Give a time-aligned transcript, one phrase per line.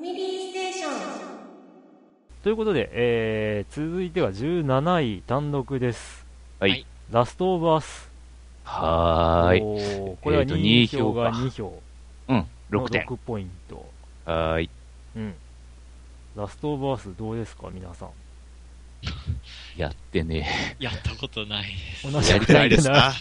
[0.00, 0.92] ァミリーステーション
[2.42, 6.24] ということで、えー、続いては17位単独です。
[6.58, 6.86] はい。
[7.12, 8.10] ラストオブアス。
[8.64, 9.60] はーい。
[9.60, 11.82] おーこれはえーと2票が2 2票。
[12.28, 13.02] うん、6点。
[13.04, 13.84] 6ポイント。
[14.24, 14.70] はーい。
[15.16, 15.34] うん。
[16.34, 18.10] ラストオブアスどうですか、皆さん。
[19.76, 22.08] やってねやったことないです。
[22.12, 22.92] 同じやりたいですな。
[22.92, 23.12] な。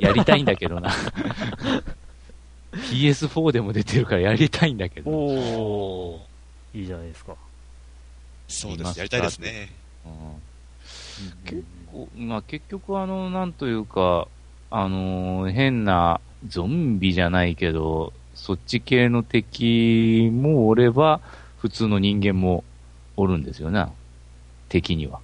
[0.00, 0.06] え。
[0.06, 0.92] やりたいんだけどな。
[2.72, 5.10] PS4 でも出てるからやりたいんだけど。
[5.10, 6.27] おー。
[6.74, 7.34] いいじゃないですか。
[8.48, 8.98] そうです。
[8.98, 9.68] やりたいですね。
[10.04, 10.12] うん
[11.44, 14.28] 結構、まあ結局あの、なんというか、
[14.70, 21.20] あのー変なゾンビじゃないけど、そっち系の敵もおれば、
[21.58, 22.64] 普通の人間も
[23.16, 23.86] おるんですよね。
[24.68, 25.18] 敵には。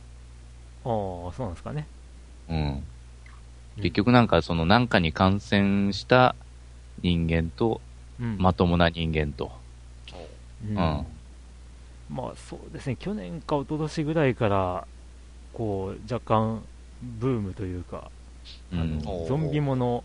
[0.84, 1.86] ああ、そうなんですかね。
[2.48, 2.82] うん。
[3.76, 6.34] 結局なんかそのなんかに感染した
[7.02, 7.80] 人間と、
[8.20, 8.36] うん。
[8.38, 9.52] まともな人間と。
[10.68, 11.06] うんうん
[12.10, 14.86] まあそうですね、去年か一昨年ぐらいから、
[15.52, 16.62] こう、若干、
[17.02, 18.10] ブームというか、
[18.72, 18.80] うん。
[18.80, 20.04] あのゾンビもの。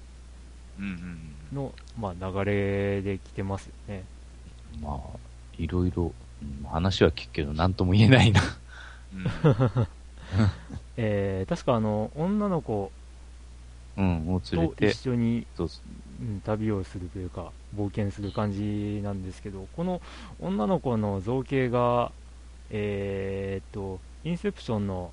[1.54, 4.04] の、まあ、流れで来てますよね。
[4.82, 5.18] まあ、
[5.58, 6.14] いろいろ、うん
[6.70, 8.42] 話は聞くけど、なんとも言えないな。
[10.96, 12.92] えー、確かあの、女の子
[13.98, 20.02] とて、一緒に、うん、旅をするというか、冒険する感じなんですけど、この
[20.40, 22.12] 女の子の造形が、
[22.70, 25.12] えーっと、インセプションの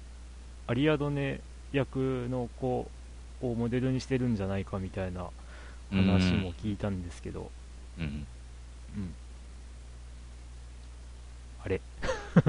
[0.66, 1.40] アリアドネ
[1.72, 2.86] 役の子
[3.42, 5.28] をモデルにしてるんじゃないかみたいな
[5.90, 7.50] 話も聞いたんですけど、
[7.98, 8.26] うん。
[8.96, 9.14] うん。
[11.62, 11.80] あれ、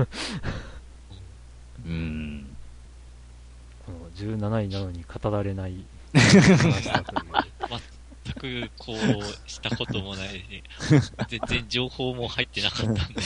[1.85, 2.55] うん。
[3.85, 7.21] この17位なのに語られない 話だという。
[8.39, 10.63] 全くこう、したこともないし、
[11.27, 13.21] 全然情報も入ってなかったんで。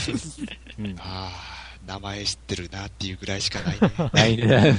[0.79, 3.91] うんああ、名前知ってるなっていうぐらいしかないね。
[4.13, 4.75] ないね。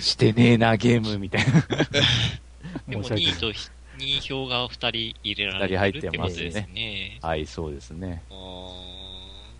[0.00, 1.60] してねえな、ゲームみたいな。
[2.88, 3.52] でも申し訳ない2位と
[3.98, 4.72] 2票が2
[5.12, 7.18] 人入れられてるってことですね。
[7.22, 8.22] はい、そうですね。
[8.30, 8.34] あ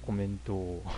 [0.03, 0.83] コメントを。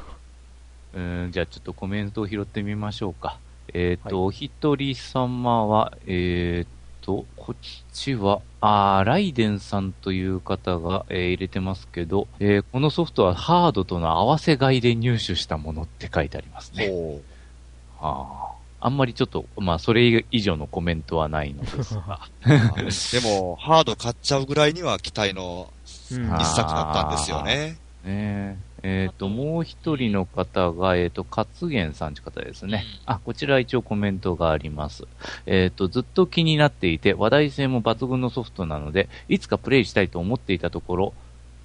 [0.94, 3.38] うん、じゃあちょっとコメントを拾ってみましょうか。
[3.72, 6.68] えっ、と、お一人様は、えっ、
[7.00, 7.56] と、こっ
[7.92, 16.88] ちは、あーライデンさんという方が、えー入れてますけど、えーこのソフトはハードとの合わせ買いで入手したものって書いてありますーね。
[16.88, 17.20] ほ
[18.00, 22.20] あーあんまりちょっと、まあ、それ以上のコメントはないのですが。
[22.44, 22.48] う。
[22.48, 27.78] でも、ハード買っちゃうぐらいには期待の一作だったんですよね。
[28.04, 32.84] ねえっ、と、もう一人の方が、えっ、と、勝元さんという方ですね。
[33.06, 35.04] うんあ、こちら一応コメントがあります。
[35.46, 41.14] えっ、と、ずっと気になっていて、話題性も抜群のソフトなので、いつかプレイしたいと思っていたところ、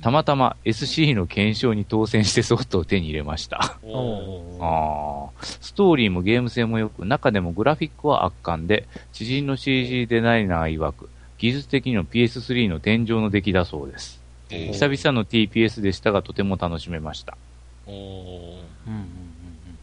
[0.02, 3.60] たまたま SC の検証に当選してソフトを手に入れました。
[3.60, 14.19] あーストーリーもゲーム性も良く、中でもグラフィックは圧巻で、知人の CG デザイナー曰く、技術的にも PS3 の天井の出来だそうです。
[14.50, 17.38] えー久々の TPS でしたが、とても楽しめました。
[17.86, 19.80] おーうんうんうんうん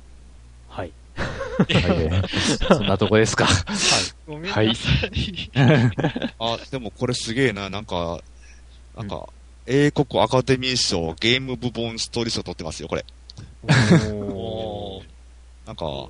[0.69, 0.93] はい。
[1.17, 2.29] はい、
[2.69, 3.49] そんなとこですか。
[4.27, 4.73] ごめんなさい。
[6.39, 7.71] あ、でもこれすげえな。
[7.71, 8.21] なんか、
[8.97, 9.29] なんか、
[9.67, 13.05] 英国アカデミー賞ゲーム部門ストーリー賞取ってますよ、これ。
[14.13, 14.15] お
[14.99, 15.07] おー
[15.67, 16.09] なんか、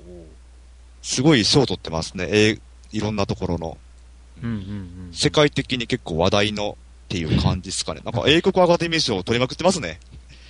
[1.03, 2.27] すごい賞取ってますね。
[2.31, 2.59] え
[2.93, 3.79] いろんなところの。
[4.43, 5.11] うんうんうん。
[5.13, 8.01] 世界的に結構話題のっていう感じですかね。
[8.05, 10.01] なんか英国アカデミー賞取りまくってますね。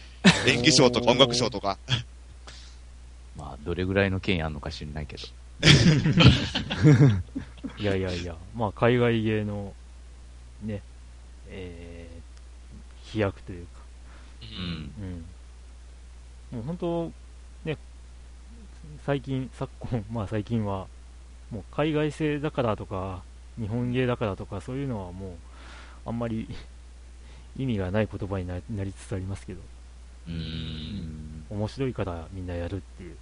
[0.49, 1.77] 演技賞とか音楽賞とか。
[3.37, 5.23] まあ、どれぐらいの権威あるのか知らないけど。
[7.79, 9.75] いやいやいや、まあ、海外芸の、
[10.63, 10.81] ね、
[11.49, 13.83] えー、飛躍というか、
[14.43, 14.57] うんう
[15.07, 15.25] ん。
[16.53, 16.59] うん。
[16.59, 17.13] もう本当、
[17.65, 17.77] ね、
[19.05, 20.87] 最近、昨今、まあ最近は、
[21.51, 23.23] もう海外製だからとか、
[23.59, 25.35] 日本芸だからとか、そういうのはもう、
[26.07, 26.49] あんまり
[27.59, 29.61] 意味がない言葉にななりつつありますけど、
[30.29, 31.47] うーん。
[31.51, 33.17] 面白いからみんなやるっていう。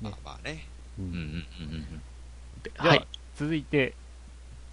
[0.00, 0.66] まあまあね。
[0.98, 1.44] うん
[2.76, 3.06] は、はい。
[3.36, 3.94] 続いて、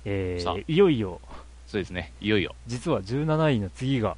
[0.06, 1.20] えー、いよいよ、
[1.68, 2.14] そうですね。
[2.22, 2.56] いよいよ。
[2.68, 4.18] 実は17位の次が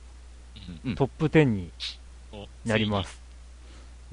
[0.84, 1.72] うんトップ10に
[2.31, 3.22] おなります。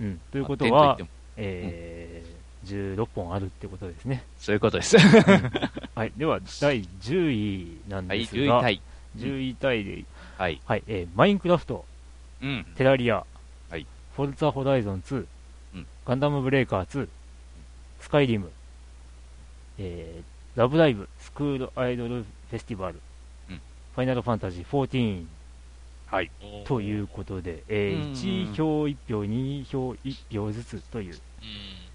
[0.00, 0.98] うん、ということまあは
[1.36, 4.24] えー16本あるってことですね。
[4.38, 4.96] そういうことです。
[5.94, 8.80] はい、では第10位なんはい、です10位が、タイ。
[9.16, 10.04] 10位タイで、
[10.38, 10.60] はい。
[10.64, 11.84] はい、えーマインクラフト、
[12.42, 12.66] うん。
[12.76, 13.24] テラリア、
[13.70, 13.86] はい。
[14.16, 15.26] フォルツァホライゾン2、
[15.74, 15.86] うん。
[16.06, 17.08] ガンダムブレイカー2、
[18.00, 18.50] スカイリム、
[19.78, 23.00] えーラブライブ、スクールアイドルフェスティバル、
[23.48, 23.56] うん。
[23.94, 25.24] ファイナルファンタジー14、
[26.06, 26.30] はい。
[26.66, 28.12] ということで、えうん。
[28.12, 31.18] ー、1票1票、2票1票ずつという、うん。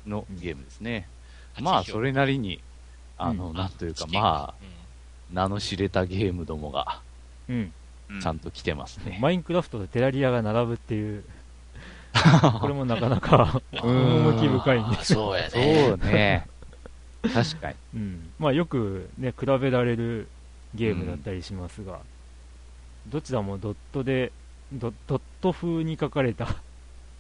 [0.07, 1.07] のゲームですね。
[1.54, 2.62] 八まあ、票それなりに、
[3.18, 4.77] あの、うんなんというか、まあ、うん
[5.31, 7.01] 名の知れたゲームどもが、
[7.50, 7.74] うん、
[8.21, 9.18] ちゃんと来てますね。
[9.21, 11.24] マインクラフトとテラリアが並ぶっていう、
[12.62, 15.04] これもなかなか うん趣深いんで。
[15.04, 15.98] そうやそね。
[16.01, 16.48] うね。
[17.33, 17.75] 確かに。
[17.95, 20.27] うん、まあよくね、比べられる
[20.74, 22.00] ゲームだったりしますが、
[23.07, 24.31] どちらもドットで、
[24.71, 26.56] ドドット風に書かれた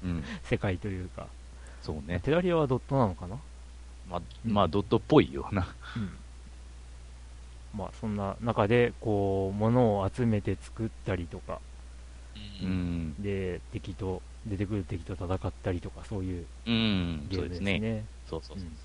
[0.03, 0.23] うん。
[0.43, 1.27] 世界というか、
[1.87, 2.19] そうね。
[2.19, 3.37] テラリアはドットなのかな？
[4.09, 5.73] まあ、まあ、ドットっぽいような。
[5.95, 6.17] うん。
[7.77, 11.59] まあそんな中で、こう、物を集めて作ったりとか、
[12.61, 13.23] ううんん。
[13.23, 17.27] で、敵と、出てくる敵と戦ったりとか、そういううん。
[17.29, 17.79] ゲームですすそうでね。
[17.79, 18.05] ね。
[18.29, 18.67] そうそうそう。
[18.67, 18.77] うん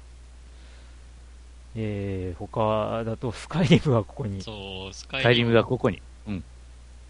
[1.75, 6.03] えー、他だと、スカイリムはここに、そう、スカスカイリムがここに。
[6.29, 6.45] うん。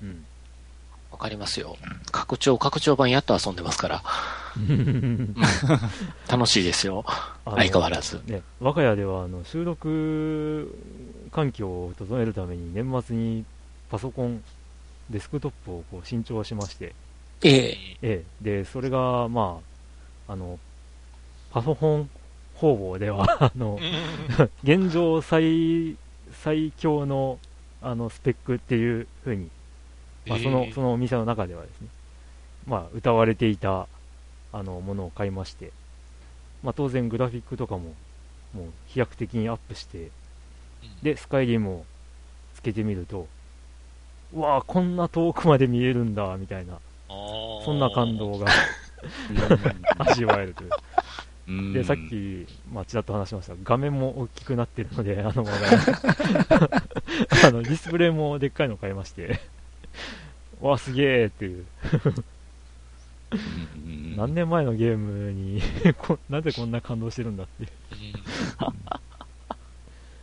[0.03, 0.25] うん。
[1.13, 1.77] わかりますよ。
[2.11, 4.03] 拡張、拡張版やっと遊んでますから。
[6.29, 7.05] 楽しいですよ。
[7.45, 8.21] 相変わらず。
[8.27, 10.75] ね、我が家ではあの収録
[11.31, 13.45] 環境を整えるために年末に
[13.91, 14.43] パソコン、
[15.11, 16.95] デスクトップをこう新調しまして、
[17.45, 17.57] ええ。
[17.71, 19.61] ええ、で、それが、ま
[20.29, 20.59] あ、あの、
[21.51, 22.11] パソコン
[22.55, 23.79] 方々では、 あの、
[24.63, 25.97] 現状最、
[26.33, 27.39] 最強の、
[27.83, 29.51] あの、スペックっていう風に、
[30.27, 31.89] まあ、その、そのお店の中ではですね、
[32.67, 33.87] まあ、歌われていた、
[34.53, 35.73] あの、ものを買いまして、
[36.63, 37.95] まあ、当然グラフィックとかも、
[38.55, 40.11] もう飛躍的にアップして、
[41.03, 41.85] で、スカイリムを
[42.55, 43.27] つけてみると、
[44.35, 46.79] うわあこんな遠くまで見えるんだ、みたいな、
[47.09, 48.47] そそんな感動が
[49.99, 50.71] 味わえるという。
[51.49, 51.73] うん。
[51.73, 53.55] で、さっき、まあ、ちらっと話しました。
[53.63, 55.45] 画面も大きくなってるので、あの、
[57.45, 59.41] あの、ディスプレイもでっかいの買いまして、
[60.63, 61.67] わあ、すげえっていう、
[63.85, 65.63] うん何年前のゲームに
[65.99, 67.71] こ、なぜこんな感動してるんだっていう。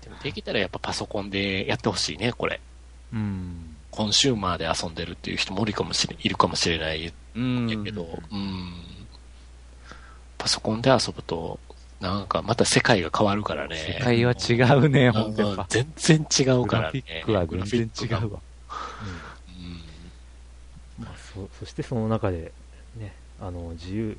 [0.03, 2.61] でもできたらやっぱパソコンでやってほしいね、これ。
[3.13, 3.75] うん。
[3.91, 7.11] コンシューマーで遊んでるっていう人もいるかもしれいるかもしれないや
[7.83, 8.73] けど、うん。
[10.37, 11.59] パソコンで遊ぶと、
[11.99, 13.75] なんかまた世界が変わるからね。
[13.75, 15.63] 世界は違うね、ほんとやっぱ。
[15.63, 17.03] うん全然違うグからね。
[17.05, 18.39] ラフィックは全然違うわ。
[21.33, 22.51] そそしてその中で、
[22.97, 24.17] ね、あの、自由、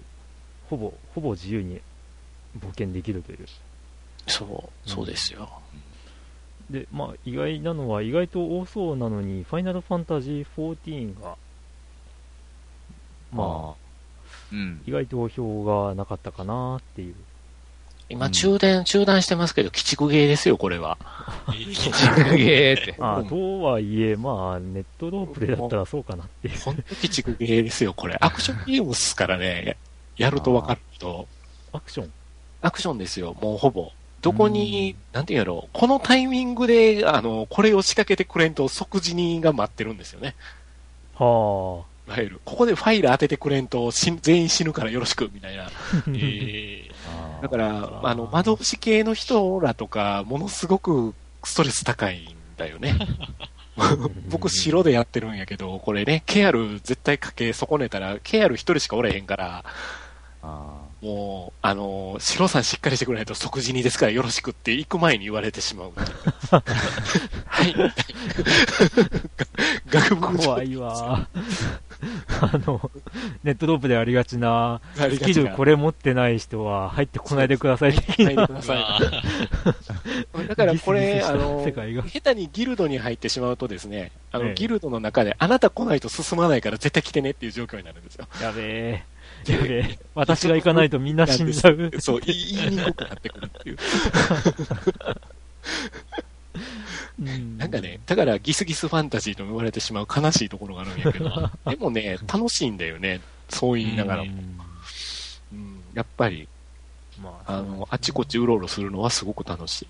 [0.68, 1.80] ほぼ、ほぼ自由に
[2.58, 3.46] 冒険できるという。
[4.26, 5.48] そう、そうですよ。
[6.70, 11.36] で、まあ、意外なのは、意外と多そうなのに、ファイナルファンタジー14が、
[13.32, 13.90] まあ、
[14.52, 14.82] うん。
[14.86, 17.14] 意外と票がなかったかなっていう。
[18.10, 20.98] 今、うん中断、中断してますけど、鬼畜ゲーですよ、これは。
[21.52, 22.94] すげえって。
[22.98, 26.58] あうんとはいえ、まあ、ネットロープレだったらそうかなっていう。
[26.58, 28.16] ほんと鬼畜ゲーですよ、これ。
[28.20, 29.76] アクションゲームっすからね。
[30.16, 31.26] やると分かると。
[31.72, 32.12] アクション？
[32.62, 33.90] アクションですよ、もうほぼ。
[34.22, 40.34] どこに、なんていうんやろう、このタイミングで、あの、これを仕掛けてくれんと即時にが待ってるんですよね。
[41.16, 42.40] はいわゆる。
[42.44, 45.66] ここでファイル当ててくれんと全員死ぬからよろしく、みたいな。
[45.66, 45.70] あ。
[46.12, 46.89] ええ
[47.40, 51.14] だから、あの、窓押し系の人らとか、ものすごく
[51.44, 52.96] ストレス高いんだよね。
[54.28, 59.64] 僕、白でやってるんやけど、これね、ケアル絶対かけ損ねたら、ケアル一人しかおれへんから、
[60.42, 65.92] あもう、あの、白さんしっかりしてくれないと即時にですからよろしくって行く前に言われてしまう。
[67.46, 67.74] はい。
[69.88, 71.26] 学部怖いわ。
[72.40, 72.90] あの、
[73.44, 78.24] ネットロープでありがちな、スキルこれれ持ってない人は入ってこないでください的な。
[78.24, 78.74] 入ってくださ
[80.44, 80.46] い。
[80.48, 81.64] だからこれ、あの。
[81.64, 88.26] 下手にギルドに入ってしまうとですね、あの、ええギルドの中で、あなた来ないと進まないから絶対来てねっていう状況になるんですよ。
[88.42, 89.04] やべえ。
[89.46, 89.98] やべえ。
[90.14, 91.90] 私が行かないとみんな死んじゃう。
[91.98, 93.78] そう、言いにくくなってくるっていう。
[97.20, 103.20] うんなんかね、だからギスギスファンタジーと言われてしまう悲しいところがあるんやけど、 でもね、楽しいんだよね。
[103.50, 104.30] そう言いながらも。
[105.52, 106.48] うん、やっぱり、
[107.20, 109.86] まあ、あの、あちこちうろうろするのはすごく楽しい。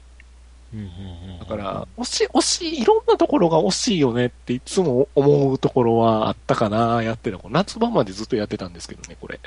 [1.41, 7.51] だから、惜しい、惜しい、いろんなところが惜しいよねっていつも思うところはあったかな、やってるの。
[7.51, 9.41] 夏場までずっとやってたんですけどね、これ。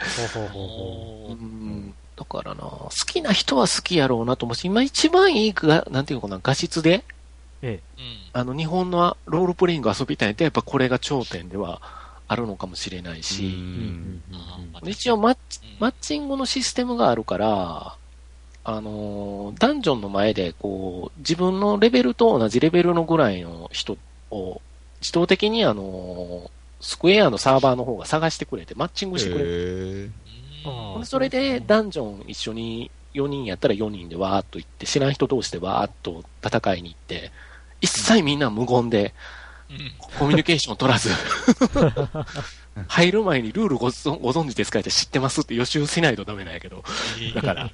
[2.16, 7.06] だからな、好きな人は好きやろうなと思うし、今一番いいが、なんていうのかな、画質で、
[7.64, 8.04] えうん。
[8.34, 11.82] あの、日本のロールプレイング遊びたいって、やっぱこれが頂点では
[12.28, 13.44] あるのかもしれないうし、
[14.90, 15.38] 一応マッ
[15.80, 17.96] マッチングのシステムがあるから、
[18.66, 23.98] あのーダンジョンの前で、こう、自分のレベルと同じレベルのぐらいの人
[24.30, 24.62] を、
[25.02, 26.50] 自動的にあのー
[26.86, 29.54] スクエアのサーバーの方が探してくれて、マッチングしてくれて、へ
[30.04, 30.14] うん
[30.66, 37.32] あーそれでダンジョン一緒に4人やったら4人でわーっと行って、知らん人同士でわーっと戦いに行って、
[37.84, 39.14] 一切みんな無言で、
[39.70, 39.92] うん。
[40.18, 41.10] コミュニケーション取らず、
[42.88, 46.84] 入る前にルールご存ご存知ですかって知ってますって予習しないとダメなんやけど、
[47.36, 47.72] だから、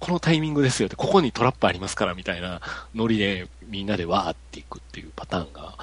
[0.00, 2.60] このタイミングですよって、ここにトラップありますからみたいな
[2.94, 5.74] ノリでみんなでわーっていくっていうパターンが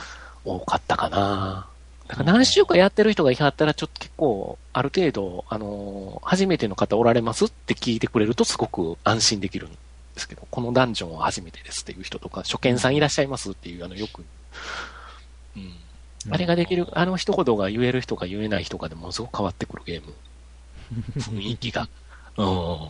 [0.46, 1.68] 多かったかな。
[2.08, 9.68] だから何週間やってる人がいはったら、ちょっと結構、ある程度、あのー初めての方おられますって聞いてくれるとすごく安心できる。
[9.68, 9.78] ん
[10.18, 14.26] ですけど、このダンジョンは初めてですっていう人とか、初見さんいらっしゃいますっていう、あの、よく、
[15.56, 15.74] うん。
[16.32, 20.14] あれができる、あの一言が言える人か言えない人かでものすごく変わってくるゲーム。
[21.22, 21.88] 雰囲気が。
[22.38, 22.88] うん。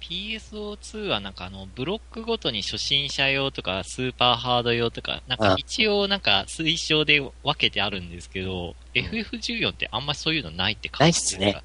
[0.00, 11.62] PSO2 はなんかあの、ブロックごとに初心者用とか、スーパーハード用とか、なんかあ一応なんか推奨で分けてあるんですけど、FF14 ってあんまそういうのないってないっすね。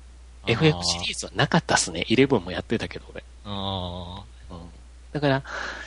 [0.48, 2.06] FF シリーズはなかったっすね。
[2.08, 3.24] 11もやってたけど、俺。
[3.46, 4.58] あうん
[5.13, 5.44] だから、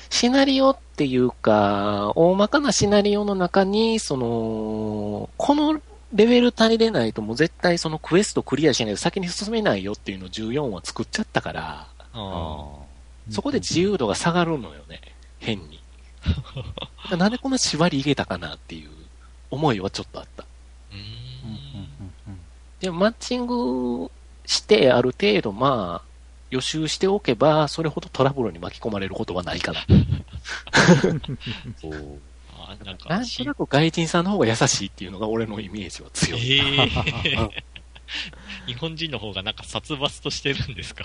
[0.09, 5.81] シナリオっていうか、大まかなシナリオの中に、その、この
[6.13, 12.67] レベル足りれないともう絶対そのクエストクリアしないと先に進めないよっていうのを14は作っちゃったから、ーあ
[13.31, 15.01] そこで自由度が下がるのよね。
[15.39, 15.81] 変に。
[17.17, 18.91] なんでこんな縛り入れたかなっていう
[19.51, 20.45] 思いはちょっとあった。
[20.93, 20.97] ー。
[20.97, 22.41] うん。
[22.81, 24.11] でもマッチング
[24.51, 26.09] してある程度まあ、
[26.51, 29.81] 予習しておけば、それほどトラブルに巻き込まれることはないかな。
[31.81, 31.89] そ
[32.85, 36.59] なんか、なんとなく外人さんの方が優しいっていうのが俺のイメージは強い。
[36.59, 37.49] えー
[38.67, 41.05] 日本人の方がなんか殺伐としてるんですか？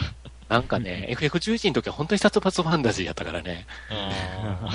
[0.49, 3.67] なんかね、FF11 の時は本当に殺伐ファンタジーやったからね。
[3.91, 4.71] あ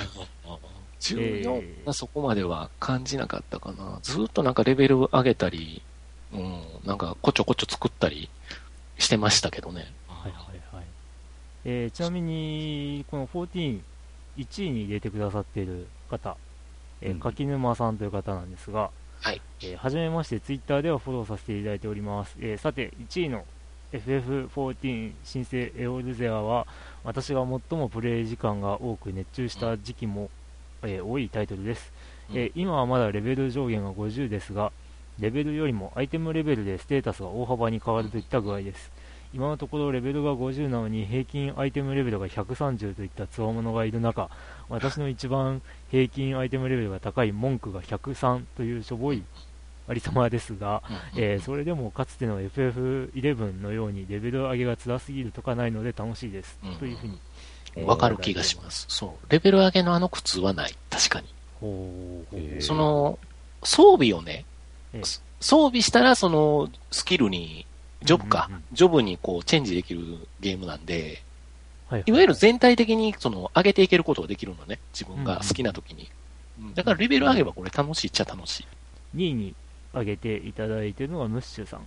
[1.00, 3.98] 14がそこまでは感じなかったかな。
[4.02, 5.82] ずっとなんかレベル上げたり、
[6.32, 8.28] うん、なんかこちょこちょ作ったり
[8.98, 9.92] してましたけどね。
[10.08, 10.84] はいはいはい。
[11.64, 13.80] えーちなみに、この14、
[14.38, 16.36] 1位に入れてくださっている方、
[17.00, 19.40] えーうん柿沼さんという方なんですが、はい。
[19.62, 22.36] えーはじめまして、ツイッターではフォローさせていただいております。
[22.40, 23.44] えーさて、1位の
[23.92, 26.66] FF14 新生エオルゼアは、
[27.04, 30.30] 私が最もプレイ時間が多く熱中した時期も、
[30.82, 31.92] えー多いタイトルです、
[32.32, 34.72] えー今はまだレベル上限が50ですが、
[35.20, 38.90] レベルよりもアイテムレベルでステータスが大幅に変わるといった具合です。
[39.32, 44.28] 今のところレベルが50なのに平均アイテムレベルが130といった強者がいる中、
[44.68, 49.22] 私の一番平均アイテムレベルが高い文句が103というしょぼい
[49.88, 50.82] ありさまですが、
[51.16, 57.18] えーそれでもかつての FF11 のようにレベル上げが辛すぎるとかないので楽しいです、うんというふうに。
[57.76, 58.86] えーわかる気がします。
[58.88, 59.32] そう。
[59.32, 60.74] レベル上げのあの苦痛はない。
[60.90, 61.28] 確かに。
[61.60, 63.18] ほうほうえーその、
[63.62, 64.44] 装備をね
[65.40, 67.66] 装備したらそのスキルに、
[68.02, 70.00] ジョブか、うんうんうんジョブにこうチェンジできる
[70.40, 71.22] ゲームなんで、
[71.88, 74.78] はいいわゆる全体的にその上げていけることができるのね。
[74.92, 76.08] 自分が好きな時に。
[76.60, 78.66] うんだからレベル上げばこれ楽しいっちゃ楽しい。
[79.16, 79.54] 2位に
[79.92, 81.80] 挙げていただいているのはムッシュさん、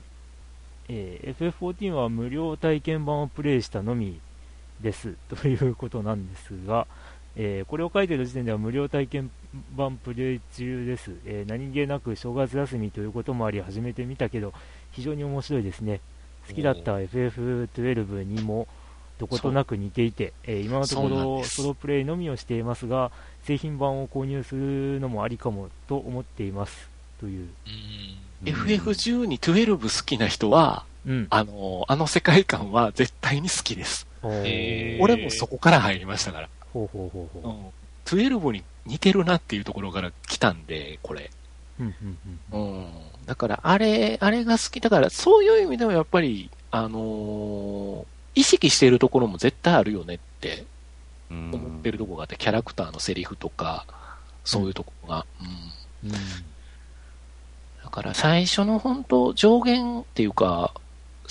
[0.90, 4.20] えー FF14 は無料体験版をプレイしたのみ
[4.82, 6.88] ですということなんですが、
[7.36, 9.32] えーこれを書いている時点では無料体験
[9.76, 14.54] 版プレイ中です、えー何気なく正月休みということもあり始めてみたけど
[14.92, 16.02] 非常に面白いですね。
[16.48, 18.68] 好きだった FF12 にも
[19.18, 23.12] どことなく似ていて、えー今のところソロプレイのみをしていますが
[23.44, 26.90] 製品版を購入するのもありかもと思っています。
[27.20, 27.48] という、
[28.44, 28.54] うん。
[28.54, 34.08] FF12、12好きな人は、うん、あの、あの世界観は絶対に好きです。
[34.22, 36.50] 俺もそこから入りましたから。
[36.74, 38.10] ほうほうほうほう。
[38.10, 41.32] 12に似てるなっていうところから来たんで、これ。
[41.80, 42.88] うんうんうんうん。
[43.26, 44.80] だから、あれ、あれが好き。
[44.80, 50.66] だから、そういう意味でもやっぱり、あのー意識しているところも絶対あるよねって
[51.30, 53.86] うん思ってるところがあって、キャラクターのセリフとか、
[54.44, 55.26] そういうところが。
[56.04, 56.10] うん。
[56.10, 56.18] うん
[57.84, 60.74] だから最初の本当上限っていうか、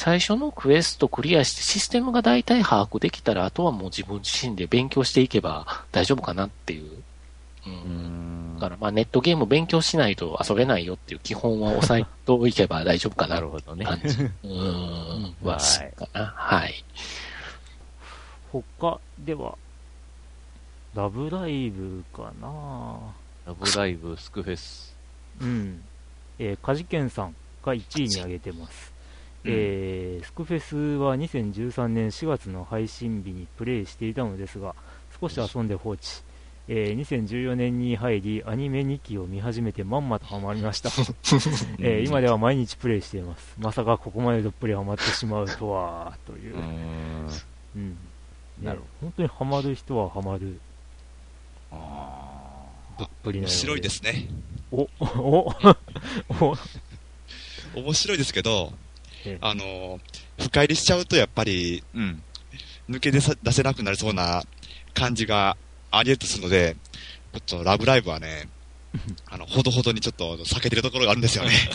[0.03, 6.91] 最初のクエストクリアしてシステムが大体把握できたら、あとはもう自分自身で勉強していけば大丈夫かなっていう。
[6.91, 7.01] う。
[7.69, 13.85] うんんだからまあネットゲーム勉強しないと遊べないよっていう基本は押さえておけば大丈夫かななるほどね。
[13.85, 14.29] 感じ。
[14.43, 15.37] うん。
[15.41, 16.35] は、そうかな。
[16.37, 16.85] はい。
[18.51, 19.57] 他では、
[20.97, 22.99] ラブライブかな
[23.47, 24.97] ラブライブ、スクフェス。
[25.41, 25.81] うん。
[26.41, 28.92] えー、カジケンさんが1位に挙げてます。
[29.45, 34.75] えースクフェスは2013年4月の配信日にプレイしていたのですが、
[35.21, 36.23] 少し遊んで放置。
[36.69, 40.91] えー2014年に入りアニメ2期を見始めてまんまとハマりました、
[41.81, 43.55] えー今では毎日プレイしています。
[43.59, 47.43] まさかここまでどっぷりハマってしまうとはという、うーん。
[47.77, 47.91] うん。
[47.91, 47.97] ね
[48.63, 50.61] なる本当にハマる人はハマる。
[51.73, 52.69] あ
[52.99, 54.29] どっぷりな面白いですね。
[54.71, 55.53] おお
[56.41, 56.57] お
[57.75, 58.92] 面白いですけどええ、
[59.41, 60.01] あの、
[60.39, 62.23] 深入りしちゃうとやっぱりーうん。
[62.91, 64.43] 抜け出さ出せなくなりそうな
[64.93, 65.57] 感じが
[65.91, 66.77] あり得るとするので、
[67.47, 68.49] ちょっとラブライブはね、
[69.31, 71.51] あの、ほどほどにちょっと避けてるところがあるんですよね。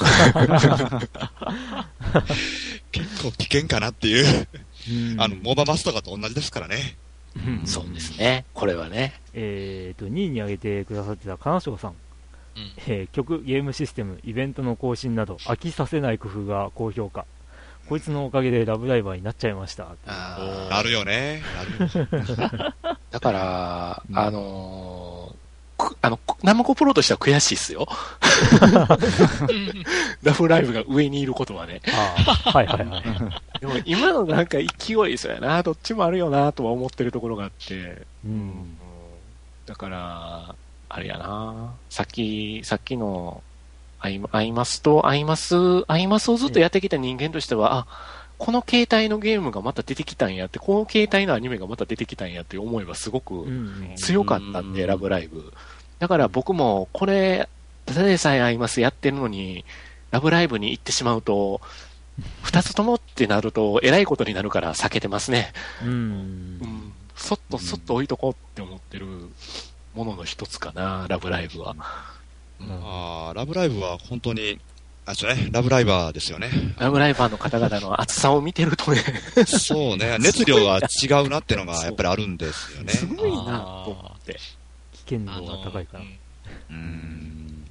[2.91, 4.47] 結構危険かなっていう、
[4.89, 6.97] うんあの、モーバマスとかと同じですからね。
[7.35, 8.45] うんそうですね。
[8.53, 9.19] これはね。
[9.33, 11.97] えーと2位に挙げてくださってた金賞さん、うん
[12.87, 17.25] えー曲、ゲームシステム、イベントの更新など飽きさせない工夫が高評価
[17.87, 21.41] こいつのおかげでラブライバーになっちゃいましたあなるよね。
[23.11, 25.37] だから、うんあのー
[25.77, 27.87] くあの、ナムコプロとしては悔しいっすよ。
[30.23, 31.81] ラブライブが上にいることはね。
[31.85, 33.03] はいはいはい
[33.61, 34.65] でも今のなんか勢
[35.09, 38.05] いそうやな、どっちもあるよなとは思ってるところがあって。
[38.25, 38.77] うん
[39.65, 40.55] だから、
[40.89, 41.73] あれやな。
[41.89, 43.43] さっき、さっきの、
[43.99, 45.55] アイアイマスと、アイマス、
[45.87, 47.87] アイマスをずっとやってきた人間としては、あ、
[48.37, 55.51] この携帯のゲームがまた出てきたんやって、この携帯のアニメがまた出てきたんやっていう思いはすごくうん強かったんで、うんラブライブ。
[55.99, 57.49] だから僕も、これ、
[57.85, 59.65] ただでさえアイマスやってるのに、
[60.11, 61.61] ラブライブに行ってしまうと、
[62.43, 65.53] 二つともってなると、えらいことになるから避けてますね。
[65.83, 66.93] うんうん。
[67.15, 69.07] そっとそっと置いとこうって思ってる
[69.95, 71.75] ものの一つかな、ラブライブは。
[72.59, 74.59] うんあーラブライブは本当に、
[75.05, 76.49] あ、そうね、ラブライバーですよね。
[76.77, 79.01] ラブライバーの方々の熱さを見てるとね、
[79.45, 82.91] そうね、熱量が違うなってのがやっぱりあるんですよね。
[82.91, 84.39] すごいなと思って。
[85.05, 86.17] 危険度が高いからうん
[86.69, 87.67] うん。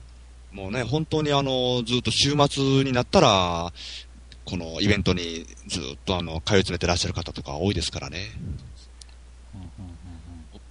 [0.53, 3.73] もうね、本当にあの、ずっと週末になったら、
[4.47, 8.31] このイベントにずっとあの、通い詰めてらっしゃる方とか多いですからね。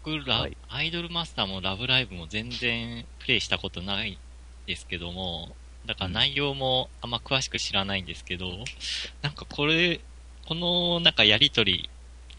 [0.06, 0.56] 僕ラ、はい。
[0.70, 4.20] アイドルマスターもラブライブも全然プレイしたことない
[4.68, 5.56] ですけども、
[5.88, 8.52] だから内容もあんま詳しく知らないんですけど、
[9.24, 10.00] なんかこれ、
[10.48, 11.90] このなんかやりとり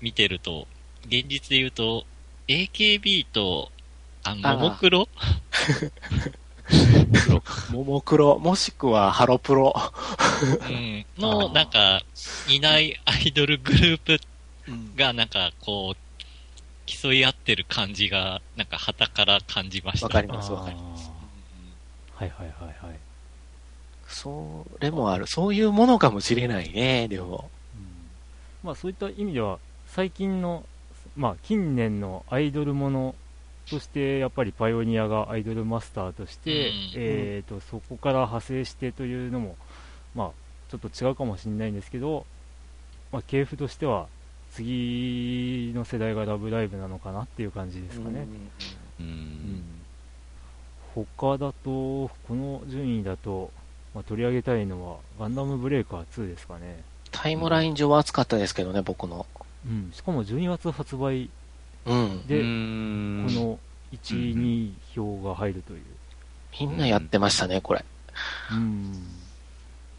[0.00, 0.68] 見てると、
[1.06, 2.06] 現実で言うと、
[2.46, 3.72] AKB と、
[4.22, 5.08] あももクロ？
[7.70, 9.74] ももクロ、もしくはハロプロ。
[9.74, 12.02] うん、あの、ーなんか、
[12.48, 14.20] いないアイドルグループ
[14.68, 16.05] うんが、なんか、こう、
[16.86, 20.06] 競い合ってる感じが、なんか、旗から感じました。
[20.06, 21.10] わかります、わかります。
[22.14, 22.98] はいはいはいはい
[24.08, 25.26] それもある。
[25.26, 27.50] そういうものかもしれないね、でも。
[28.62, 30.64] まあそういった意味では最近の
[31.16, 33.14] まあ近年のアイドルもの
[33.68, 39.56] としてやっぱりパイオニアがアイドルマスターとして、うんえー、とそこから派生してというのも
[40.14, 40.30] まあ
[40.70, 42.26] ちょっと違うかもしれないんですけど、
[43.12, 44.08] まあ、系譜としては
[44.56, 48.26] 次の世代がラブライブなのかなっていう感じですかね、
[48.98, 49.64] ううんん。
[50.94, 53.50] 他だとこの順位だと、
[53.94, 59.26] まあ、取り上げたいのはガンダムブレーカー2ですかね、タイムライン上は熱かったですけどね、僕の。
[59.66, 61.28] うん、しかも12月発売
[61.84, 62.26] うん。
[62.26, 63.58] で、うーんこの
[63.92, 65.82] 1、うん2票が入るという、
[66.60, 67.84] みんなやってましたね、これ。
[68.52, 69.06] うん、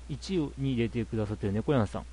[0.10, 2.06] 1に入れてくださってる猫屋さん、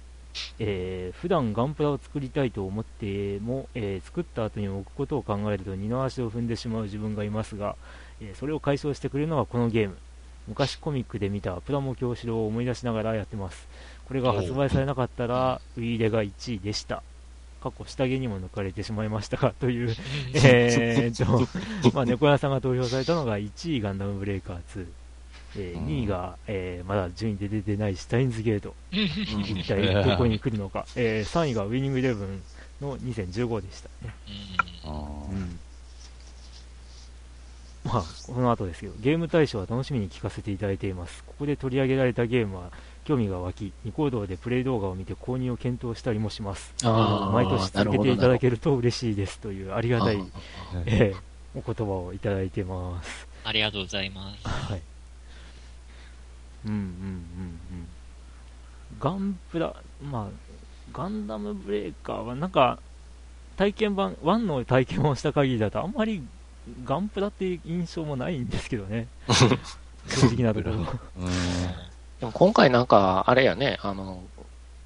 [0.59, 7.77] えー普段ガンプラを作りたいと思っても、えー作った後に置くことを考えると二の足を踏んでしまう自分がいますが、
[8.21, 9.97] えーそれを解消してくれるのがこのゲーム。
[10.47, 13.67] 昔コミックで見たプラモ教師を思い出しながらやってます。
[14.07, 17.03] これが発売されなかったら、ウィーレが1位でした。
[17.63, 19.95] 過去下着にも抜かれてしまいましたがという、
[20.45, 24.87] えーっと、まあ、猫屋さんが投票されたのが1位ガンダムブレイカー2、
[25.57, 32.43] えー2位が、えーまだ順位で出てないシュタインズゲート、一体どこに来るのか、 えー3位がウィニングイレブン
[32.81, 34.15] の2015でしたね。
[37.85, 41.23] まあ、この後ですけど、ゲーム大賞は楽しみに聞かせていただいています。
[41.25, 42.71] ここで取り上げられたゲームは
[43.05, 46.75] 興味が湧き、ニコ動でプレイ動画を見て購入を検討したりもします。
[46.83, 50.25] 毎年続けていただけるると嬉しいですというありがたい、
[50.87, 53.29] えーお言葉をいただいてます。
[53.45, 54.49] ありがとうございます。
[54.49, 54.83] はい。
[56.67, 57.89] うんうんうんうん。
[58.99, 60.55] ガンプラ、まあ、
[60.93, 62.79] ガンダムブレーカーはなんか、
[63.57, 66.23] 体験版、1の体験をした限りだとあんまり
[66.85, 69.07] ガンプラっていう印象もないんですけどね。
[70.09, 70.77] 正直なところ。
[72.21, 74.23] でも今回なんか、あれやね、あの、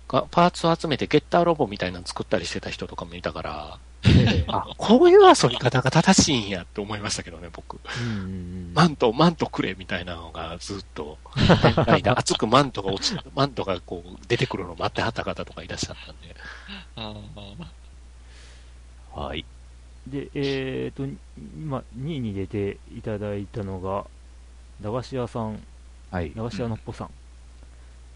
[0.09, 3.79] パーツを集めてゲッターロボみたいなの作ったりしてた人とかもいたから、
[4.49, 7.79] あ、こういう遊び方が正しいんやって思いましたけどね、僕。
[8.03, 11.19] うんうんうんマント、マントくれみたいなのがずっと、
[11.87, 16.37] 間、熱くマントが落ち、マントがこう出てくるのを待ってはった方とかいらっしゃったんで。
[19.15, 19.45] はい。
[20.07, 21.07] で、えっ、と、
[21.57, 24.07] 今、2位に出ていただいたのが、
[24.81, 25.61] 駄菓子屋さん、
[26.11, 26.33] はい。
[26.35, 27.11] 駄菓子屋のっぽさん。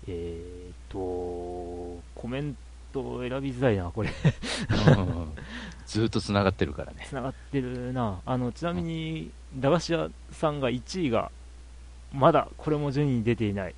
[0.06, 4.10] えっ、と、コメント選びづらいな、これ。
[4.10, 5.32] うん
[5.86, 7.04] ずーっと繋がってるからね。
[7.06, 8.20] つながってるな。
[8.24, 11.30] あの、ちなみに、駄菓子屋さんが1位が、
[12.12, 13.74] まだこれも順位に出ていない、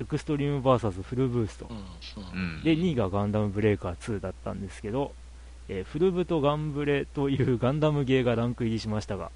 [0.00, 1.66] エクストリーム VS フルブースト。
[2.62, 5.12] で、2位がガンダムブレーカー2だったんですけど、
[5.68, 9.30] えーフルブとガンブレというガンダムゲーがランク入りしましたが、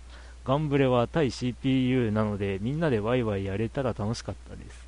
[0.45, 4.87] ガンブレは対 CPU なので、みんなでワイワイやれたら楽しかったです。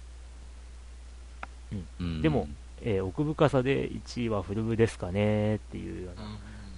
[2.00, 2.48] うんでも、
[2.82, 6.22] えー奥深さで1位はフルブですかねっていうような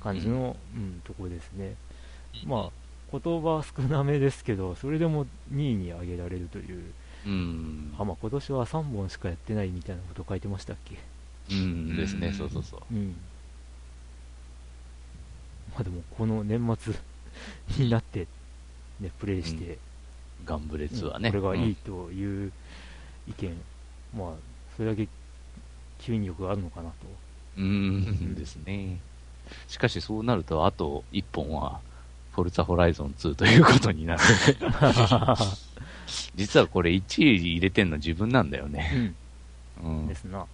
[0.01, 1.75] 感じの、うんところですね。
[2.47, 6.93] まあ、言葉少なめですけど、それでも2位に上げられるという、
[7.27, 7.95] うん。
[7.99, 10.97] あ、まあ今年は3本しかやってないみたいなこと書いてましたっけ？
[11.51, 12.81] うんですね、そうそうそう。
[12.95, 13.17] うん。
[15.75, 16.95] まあでも、この年末
[17.85, 18.27] になって、
[19.01, 19.79] ね、プレイして、
[20.45, 21.31] ガンブレ2はうんね。
[21.31, 22.53] これがいいという
[23.29, 23.57] 意見、
[24.17, 24.35] まあ、
[24.77, 25.09] それだけ
[26.01, 26.95] 吸引力があるのかなと。
[27.59, 28.35] うん。
[28.35, 28.99] ですね。
[29.67, 31.81] しかしそうなると、あと1本は、
[32.33, 34.21] フォルツァホライゾン2ということになる。
[36.35, 37.91] 実はこれ1位入れてん。
[37.91, 38.51] の自分なん。
[38.51, 39.15] だよね。
[39.83, 40.07] うん。
[40.07, 40.47] ですな。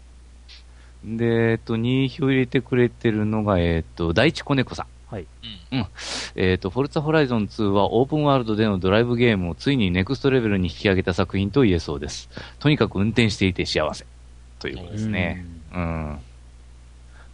[1.04, 4.86] で、えっと、2票入れてくれてるのが、えっと、第一子猫さん。
[5.14, 5.26] はい。
[5.72, 5.86] うん。
[6.36, 12.30] えっと、フォルツァホライゾン2はオープンワールドでのドライブゲームをついにネクストレベルに引き上げた作品と言えそうです。
[12.58, 14.06] とにかく運転していて幸せ。
[14.64, 15.44] ということですね。
[15.74, 16.18] うん。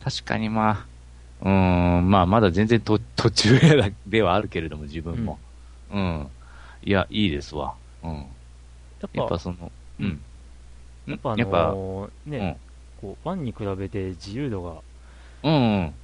[0.02, 0.86] 確かにま
[1.40, 5.38] あ、うん、まあまだ全然と途中やではあるけれども、自分も。
[5.92, 6.26] うん。
[6.82, 7.74] いや、いいですわ。
[8.02, 8.10] うん。
[8.10, 8.24] やっ
[9.02, 10.06] ぱ、やっぱその、うん。
[10.06, 10.20] ん
[11.06, 12.58] やっぱあのーね、
[13.00, 14.80] こう、1に比べて自由度が
[15.44, 15.94] うん、うん。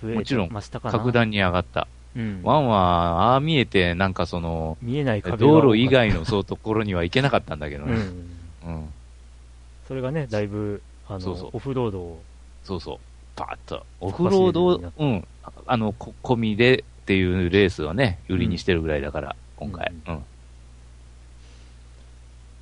[0.00, 0.48] 増えもちろん。
[0.48, 1.88] 格段に上がった。
[2.14, 2.40] うん。
[2.44, 7.94] ワンは、ああ見えて、なんかその、見えない道路以外のそうところには行けなかったんだけどね。
[7.94, 8.74] うん。
[8.74, 8.88] うん。
[9.88, 12.22] それがね、だいぶ、あの、そうそうオフロードを、
[12.62, 12.98] そうそう。
[13.34, 13.86] パーッと。
[14.00, 15.26] オフロードを、うん。
[15.66, 19.90] あの、こ込みでっていうレースをね、売りにしてるぐらいだから、今回。
[20.06, 20.24] ううん。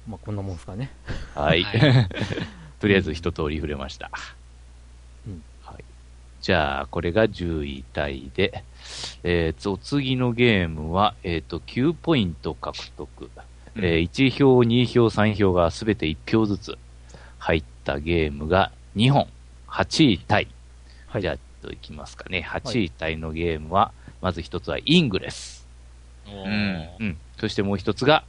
[0.08, 0.92] まあ、こんなもんですかね。
[1.34, 1.64] はい。
[1.64, 2.08] はい
[2.78, 4.10] とりあえず一通り触れました。
[5.26, 5.84] うんはい。
[6.42, 8.62] じゃあ、これが10位タイで、
[9.24, 13.30] えーと、お次のゲームは、えっ、と、9ポイント獲得。
[13.74, 16.78] えー1票、2票、3票がすべて1票ずつ
[17.46, 19.28] 入ったゲームが2本。
[19.68, 20.48] 8位タイ。
[21.06, 21.22] はい。
[21.22, 22.44] じゃあ、いきますかね。
[22.48, 25.64] 8位タイのゲームは、まず一つはイングレス。
[26.26, 27.16] おうーん。
[27.38, 28.24] そしてもう一つが、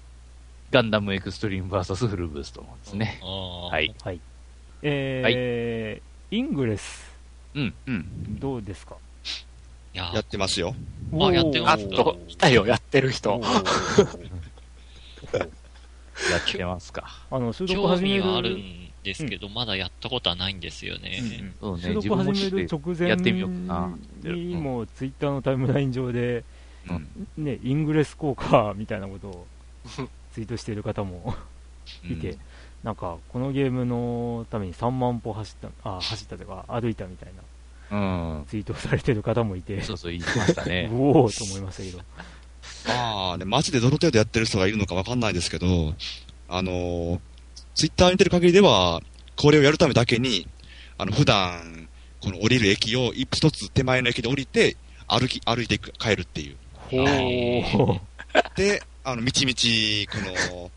[0.69, 3.19] ガンダムエクストリーム VS フルブーストなんですね。
[3.23, 3.95] はい。
[4.03, 4.19] はい。
[4.83, 7.09] えーイングレス、
[7.55, 8.37] うん、うん。
[8.39, 8.97] どうですか？
[9.95, 10.75] いややってますよ。
[11.19, 13.41] あやってますあっと、いたよ、やってる人
[15.33, 17.05] やってますか。
[17.31, 18.23] あの、収録興始める。
[18.23, 21.53] 味はあるんですけど、まだやったことはないんですよね。
[21.59, 23.89] そうね、収自録始める直前やってみようか
[24.23, 24.31] な。
[24.31, 26.43] にも、ツイッターのタイムライン上で、
[27.37, 27.45] うん。
[27.45, 29.47] ね、イングレス効果みたいなことを
[30.33, 31.35] ツイートしている方も
[32.09, 32.39] いて、うん
[32.83, 37.41] なんか、このゲームのために3万歩走った、あ、走ったというか、歩いたみたいな
[37.89, 38.45] うん。
[38.47, 40.89] ツイートをされてる方もいて、そうそう、言ってましたね。
[40.91, 41.99] う おーと思いましたけど。
[42.87, 45.95] まあね、街でどの程度やってる人がいるのかわかんないですけど、
[46.49, 47.19] あのー、
[47.77, 49.01] ツイッター見てる限りでは、
[49.35, 50.47] これをやるためだけに、
[50.97, 51.87] あの、普段、
[52.21, 54.75] この降りる駅を一つ手前の駅で降りて、
[55.07, 56.55] 歩き、歩いていく、帰るっていう。
[56.89, 57.99] ほー。
[58.55, 60.71] で、あの、みちみち、この、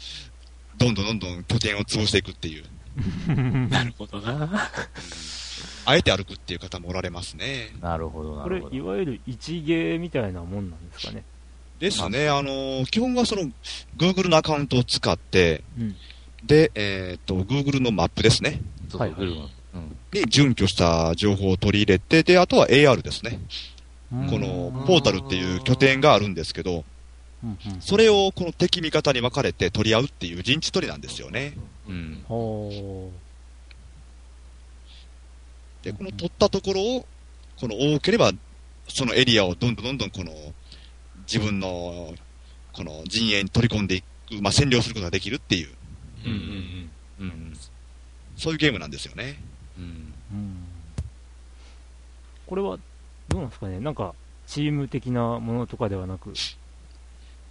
[0.76, 2.64] どんどんどんどん拠点を潰していくっていう。
[3.70, 4.70] なるほどな。
[5.86, 7.74] あえて歩くっていう方もおられますね。
[7.80, 8.76] なるほど、なこれ、るほど。
[8.76, 11.24] いわゆる一芸みたいなもんなんですかね。
[11.78, 13.50] ですね、あのー基本はその、
[13.96, 15.96] Google のアカウントを使って、うん。
[16.44, 18.60] で、えっ、と、Google のマップですね。
[18.92, 19.96] はいフルマンうん。
[20.12, 23.40] に準拠した情報を取り入れて、で、あとは AR ですね。
[24.12, 26.84] うんこの、ポータルっていう拠点があるんですけど、
[27.80, 31.54] それをこの敵味方に分かれて取り合うっていう陣地取りなんですよね。
[31.88, 32.24] うん。
[32.26, 33.10] ほ
[35.82, 37.06] で、この取ったところを、
[37.58, 38.32] この多ければ、
[38.88, 40.32] そのエリアをどんどんどんどんこの、
[41.26, 42.14] 自分の、
[42.72, 44.06] この陣営に取り込んでいく、
[44.42, 45.68] まあ、占領することができるっていう、
[46.24, 46.38] うんうん
[47.20, 47.26] うん。
[47.26, 47.56] うん。
[48.36, 49.38] そういうゲームなんですよね。
[49.78, 49.84] うん。
[49.84, 50.56] うん。
[52.46, 52.78] これは、
[53.28, 54.14] どうなんですかねなんか、
[54.46, 56.32] チーム的なものとかではなく、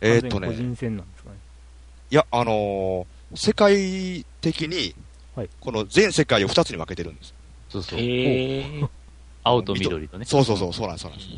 [0.01, 1.35] えーっとね、完全に個人戦なんですかね。
[2.11, 3.05] いや、あのー
[3.35, 4.95] 世界的に
[5.35, 7.33] はい、この全世界を2つに分けてるんです。
[7.69, 7.99] そうそう。
[9.43, 10.25] 青と緑とね。
[10.25, 11.29] そうそうそう、そうなんです、そうなんです。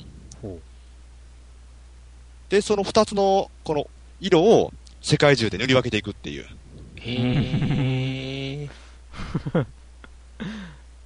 [0.41, 0.59] ほ
[2.49, 3.87] で、その2つの、この
[4.19, 6.47] 色を世界中で塗り分けていくっていう。
[7.05, 8.65] へえ。
[8.67, 8.69] う。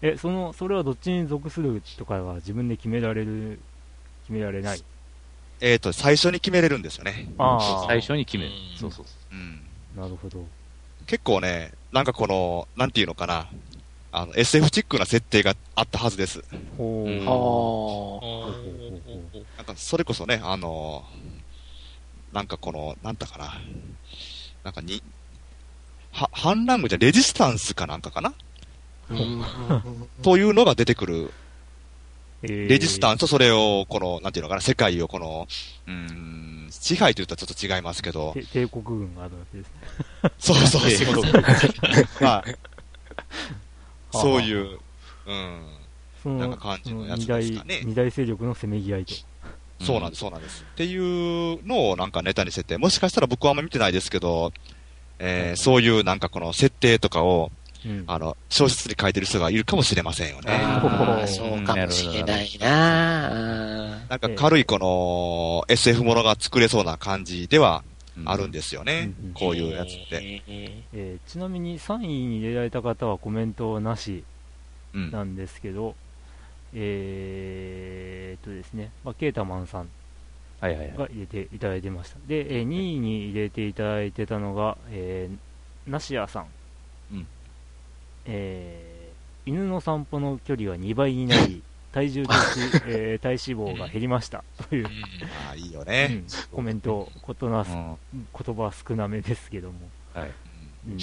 [0.01, 3.59] え、その、それはどっちに属するとかは自分で決められる、
[4.23, 4.83] 決められない？
[5.61, 7.27] えーっと、最初に決めれるんですよね。
[7.37, 7.85] ああ。
[7.87, 8.77] 最初に決めるうん。
[8.77, 9.05] そうそう。
[9.31, 9.63] うん。
[9.95, 10.45] なるほど。
[11.07, 13.47] 結構ね、なんかこの、なんていうのかな、
[14.11, 16.41] あの、SF チックな設定があったはずです。
[16.77, 17.07] ほう。
[17.07, 17.31] うんあ。
[17.31, 17.35] ー
[19.57, 21.05] なんか、それこそね、あの
[22.33, 23.53] なんかこの、なんだかな、
[24.63, 25.01] なんかに、
[26.15, 28.33] は、反乱軍じゃレジスタンスかなんかかな？
[29.11, 29.43] うん
[30.23, 31.31] というのが出てくる。
[32.41, 35.47] えーレジスタンスとそれを、この、なんていうのかな、世界をこの、
[35.87, 40.31] うーん、支配と言ったらちょっと違いますけど、て帝国軍があるわけですね。
[40.37, 41.41] そうそうそうそう。
[42.23, 42.55] はい。
[44.11, 44.41] そうう。
[44.41, 44.79] いう、
[45.25, 45.67] うん、
[46.21, 49.15] そのなんか感じのやつそですかね二大、二大勢力のせめぎ合いと。
[49.81, 50.63] そうなんです、そうなんです。
[50.71, 54.53] っていうのをなんかネタにしてて、もしかしたら僕はあんま見てないですけど、
[55.19, 57.51] えーそういうなんかこの設定とかを、
[57.85, 58.03] うん。
[58.07, 60.51] あの、小説に書いてる人がいるかもしれませんよね。
[60.51, 63.99] ああ、そうかもしれないな。
[64.09, 67.83] なんか軽いこの SF ものが作れそうな感じでは
[68.17, 69.13] うんあるんですよね。
[69.23, 70.19] うんこういうやつって。
[70.19, 70.43] て。
[70.47, 74.23] えーちなみに3位に入れられた方はコメントなし
[74.93, 75.11] うん。
[75.11, 75.95] なんですけど、
[76.73, 79.89] えーっとですね、まあ、ケータマンさん
[80.65, 80.97] はいはいはい。
[80.97, 82.17] が入れていただいてました。
[82.27, 86.45] で、えー2位に入れていただいてたのが、えー、ナシアさん。
[87.13, 87.27] うん
[88.25, 88.95] えー
[89.47, 91.61] 犬の散歩の距離が2倍になり、
[91.93, 92.37] 体重とし、
[92.87, 94.43] えー体脂肪が減りました。
[94.69, 94.87] という、
[95.47, 96.07] ああ、いいようね。
[96.07, 97.97] んコメント、ことなすうん
[98.43, 99.77] 言葉少なめですけども。
[100.15, 100.31] はい。
[100.89, 100.97] うん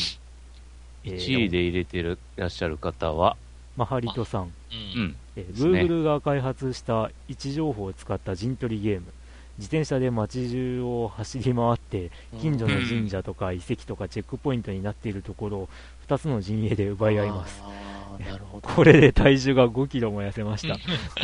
[1.05, 3.37] えー1位で入れてるいらっしゃる方は、
[3.77, 4.43] マハリトさん。
[4.43, 4.47] う。
[4.97, 5.17] うんん。
[5.37, 9.07] えーすね Google が開発した位置情報を使った陣取りゲーム
[9.59, 12.11] 自転車で街中を走り回って
[12.41, 15.69] 近所の神社とか遺跡とかチェックポイントになっているところを
[16.09, 17.63] 2つの陣営で奪い合います。
[18.19, 18.69] なるほど。
[18.69, 20.77] これで体重が5キロも痩せました。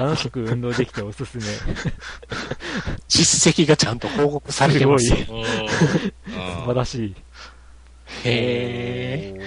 [0.04, 1.44] 楽しく運動できておすすめ。
[3.08, 5.10] 実績がちゃんと報告されてます。
[5.10, 5.16] よ。
[5.16, 7.14] すおー素晴らしい。
[8.24, 9.40] へえ。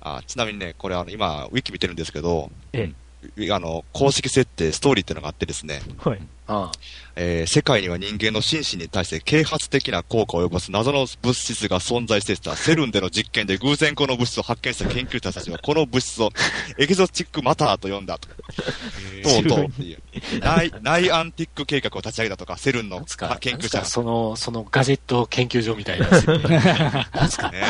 [0.00, 2.92] あちなみにね、これあの、今、ウィキ見てるんですけど、え
[3.36, 6.70] ウあの、公式設定、ストーリーっていうのがあってですね、はいあ
[7.16, 16.30] えー世界には人間の心身に対して啓発的な効果を及ぼす謎の物質が存在していたセルンでの実験で偶然この物質を発見した研究者たちはこの物質を
[16.78, 18.28] エキゾチックマターと呼んだと。
[18.28, 19.98] とうとうっていう。
[20.40, 23.04] ナイ、ナイアンティック計画を立ち上げたとか、セルンの
[23.40, 26.26] 研究者その、そのガジェット研究所みたいなやつ。
[26.26, 27.62] なんすかね。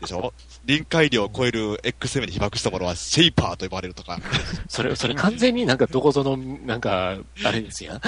[0.00, 0.32] でしょ？
[0.64, 4.18] 臨界量を超える X に被爆したものはシェイパーと呼ばれるとか。
[4.68, 8.00] それ、それ完全になんかどこぞの、なんか、あれですやん。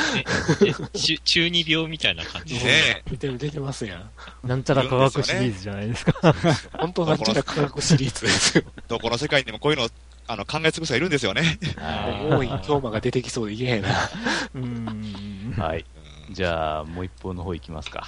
[0.65, 2.59] え中 中二病みたいな感じ？
[2.59, 2.65] で。
[2.65, 4.11] ね出てる、出てますやん。
[4.47, 6.35] なんちゃら科学シリーズじゃないですか
[6.79, 8.65] 本当なんちゃら科学シリーズですよ。
[8.89, 9.89] どこの世界にもこういうの、
[10.27, 11.59] あの、考え尽くす人がいるんですよね。
[12.31, 13.89] 多い京馬が出てきそうで嫌やな。
[14.55, 15.85] うーんはい。
[16.31, 18.07] じゃあ、もう一方の方行きますか。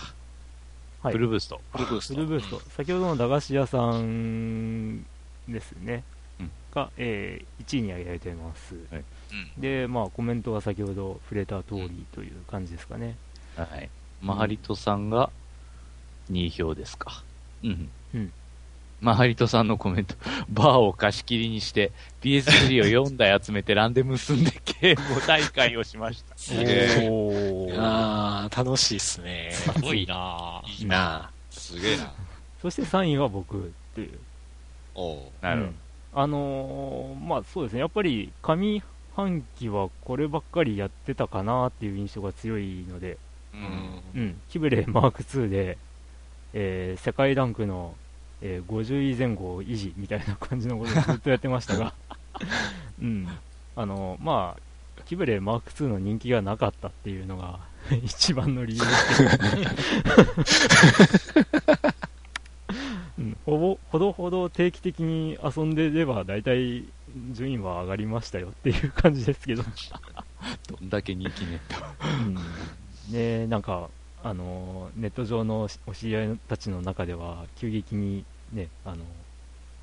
[1.02, 1.60] はいフルブースト。
[1.72, 2.14] フルブースト。
[2.14, 5.02] フルブースト、先ほどの駄菓子屋さん
[5.48, 6.04] ですね、
[6.38, 9.04] うんが、えー1位に挙げられています、はいうん
[9.58, 13.16] で、まあ、コメントは先ほど触れた通りという感じですかね、
[13.56, 13.88] はい。
[14.20, 15.30] マハリトさんが
[16.30, 17.22] 2票ですか。
[17.62, 17.88] うん。
[18.14, 18.32] うん
[19.00, 20.14] マハリトさんのコメント。
[20.50, 21.90] バーを貸し切りにして、
[22.20, 26.36] PS3 を4台集めてランで結んでゲーム大会をしました。
[26.36, 27.76] すげえ。
[27.78, 29.52] ああ、楽しいっすね。
[29.52, 32.12] すごいなぁいいなすげえな。
[32.60, 34.18] そして3位は僕という、
[34.94, 35.74] おうなるほうん
[36.12, 38.82] あのーまあそうですね、やっぱり上
[39.20, 43.18] 半期はこればっかりやってたかなっていう印象が強いので、
[43.52, 43.56] う。
[43.56, 44.00] うん。
[44.22, 45.76] うん、キブレマーク2で、
[46.54, 47.94] えー世界ランクの、
[48.40, 51.92] えー50位前後を維持みたいな感じのことをずっとやってましたが、
[53.00, 53.28] うん、
[53.76, 54.62] あのまあ、
[55.04, 57.60] キブレマーク2の人気がなかったっていうのが
[58.02, 59.30] 一番の理由ですけど、
[63.18, 66.84] うん、ほぼほどほど定期的に遊んでれば大体
[67.32, 69.68] 順位は上がりましたよっていう感じですけど、ど。
[70.78, 71.60] どんだけ人気ね。
[73.08, 73.88] うん、ねなんか、
[74.22, 78.98] あのネット上のお知り合いたちの中では急激に、ね、あの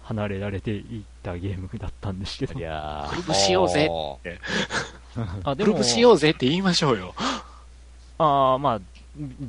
[0.03, 2.61] 離れられていったゲームだったんですけどい。
[2.61, 3.89] やグループしようぜ。
[5.43, 7.13] あ、グループしようぜって言いましょうよ。
[8.17, 8.81] ああ、まあ、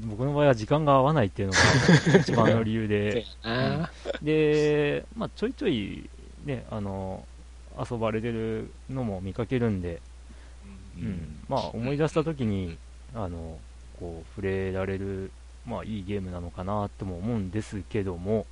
[0.08, 3.90] 僕の場合は時間が合わないっていうのが 一番の理由で、あ
[4.22, 6.08] で、まあ、ちょいちょい、
[6.44, 7.24] ね、あの、
[7.78, 12.76] 遊ばれてるのも見かけるんで、ーうん、まあ、思い出した時に、
[13.14, 13.58] あの、
[13.98, 15.30] こう、触れられる、
[15.66, 18.46] まあ、いいゲームなのかなとも思うんですけども、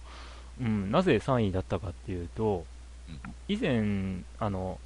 [0.60, 2.64] うん、なぜ3位だったかっていうと
[3.08, 4.78] うん、以前、あの、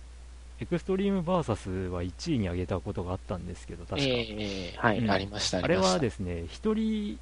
[0.61, 4.09] エクストリームバーサスは1位に上げたことがあったんですけど、確か。
[4.09, 5.11] ええはい、うん。
[5.11, 7.19] ありました、あれはでですね、一人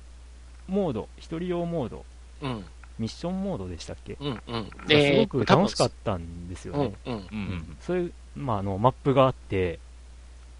[0.66, 2.04] モード、一人用モード、
[2.42, 2.64] うん、
[2.98, 4.68] ミッションモードでしたっけ、うん、うん。
[4.88, 7.14] すごく楽しかっったんですよねん。、うん。
[7.14, 9.78] うんうんそういう、まあ、あのマップがあって、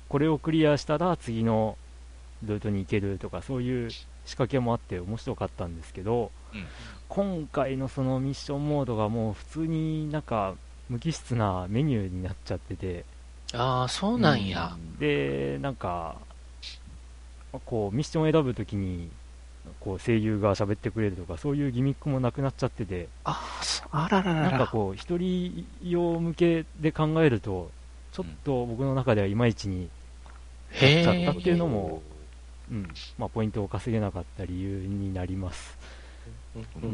[0.09, 1.77] これをクリアしたら次の
[2.45, 6.65] ルートに行けるとか、そういう仕掛けもあって面白かったんですけど、うん
[7.09, 10.57] 今回のそのミッションモードがもう普通になんか
[10.91, 13.05] 無機質なメニューになっちゃってて、
[13.55, 14.77] ああ、そうなんや。
[14.99, 16.17] で、なんか、
[17.65, 19.09] こう、ミッションを選ぶときに、
[19.81, 24.51] こう、声優が喋ってくれるとか、そういうギミックもなくなっちゃってて、ああ、そあらららら。
[24.51, 27.71] なんかこう、一人用向けで考えると、
[28.13, 29.89] ちょっと僕の中ではいまいちに、
[30.73, 32.03] へだったえっていうのも、
[32.71, 35.79] うん、まあ、ポイントを稼げなかった理由になります。
[36.55, 36.91] うん、うん、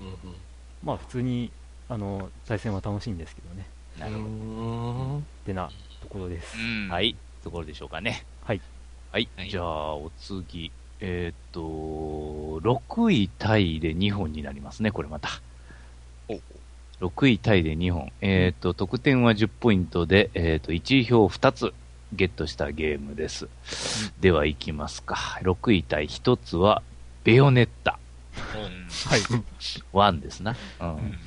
[0.00, 0.36] うん
[0.82, 1.50] まあ、普通に、
[1.88, 3.66] あの、対戦は楽しいんですけどね。
[3.98, 4.24] なるほど。
[4.24, 4.28] う
[5.16, 5.18] ん。
[5.18, 6.56] ってなところです。
[6.88, 8.24] はい、ところでしょうかね。
[8.44, 8.60] はい。
[9.10, 10.70] はい、はいじゃあ、お次。
[11.00, 11.60] えーっと、
[12.68, 15.28] 6位タイで2本になりますね、これまた。
[17.00, 18.12] 6位タイで2本。
[18.20, 21.72] えーっと、得点は10ポイントで、えーっと、1位票2つ
[22.12, 23.48] ゲットしたゲームです。
[24.20, 25.38] では、いきますか。
[25.42, 26.82] 6位タイ1つは、
[27.24, 27.98] ベヨネッタ
[28.32, 29.20] はい。
[29.92, 30.56] 1ですな。
[30.80, 31.18] うん。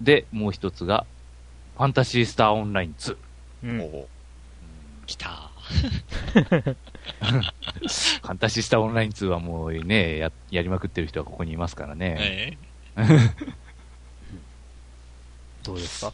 [0.00, 1.06] で、もう一つが、
[1.76, 3.16] ファンタシースターオンライン2。
[3.64, 3.80] うん。
[3.80, 4.08] お
[5.06, 5.49] 来た。
[6.30, 12.16] ファンタシースターオンライン2はもうね、や、やりまくってる人はここにいますからね。
[12.18, 12.56] え
[15.62, 16.12] どうですか？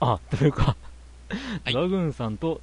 [0.00, 0.76] あ、というか、
[1.64, 2.60] はいドラグーンさんと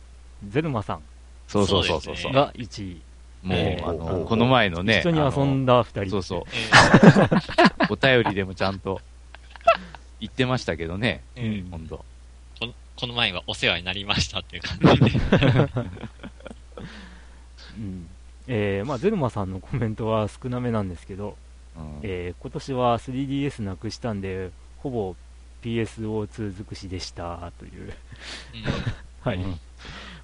[0.47, 1.01] ゼルマさん
[1.47, 2.17] そうそうそうそう。
[2.17, 3.01] そうが1位。
[3.43, 6.09] もう、えーあの、この前のね、一緒に遊んだ2人。
[6.11, 6.43] そうそう。
[6.53, 6.69] え
[7.91, 9.01] お便りでもちゃんと
[10.21, 11.21] 言ってましたけどね。
[11.35, 12.05] えええほんと。
[12.95, 15.19] この前はお世話になりましたっていう感じで。
[17.77, 18.09] うん。
[18.47, 21.37] えー、まあ、ゼルマさんのコメントは少なめなんですけど、
[21.77, 25.15] うんえー、今年は 3DS なくしたんで、ほぼ
[25.63, 27.93] PSO2 尽くしでした、という、
[29.21, 29.37] はい。
[29.37, 29.59] うん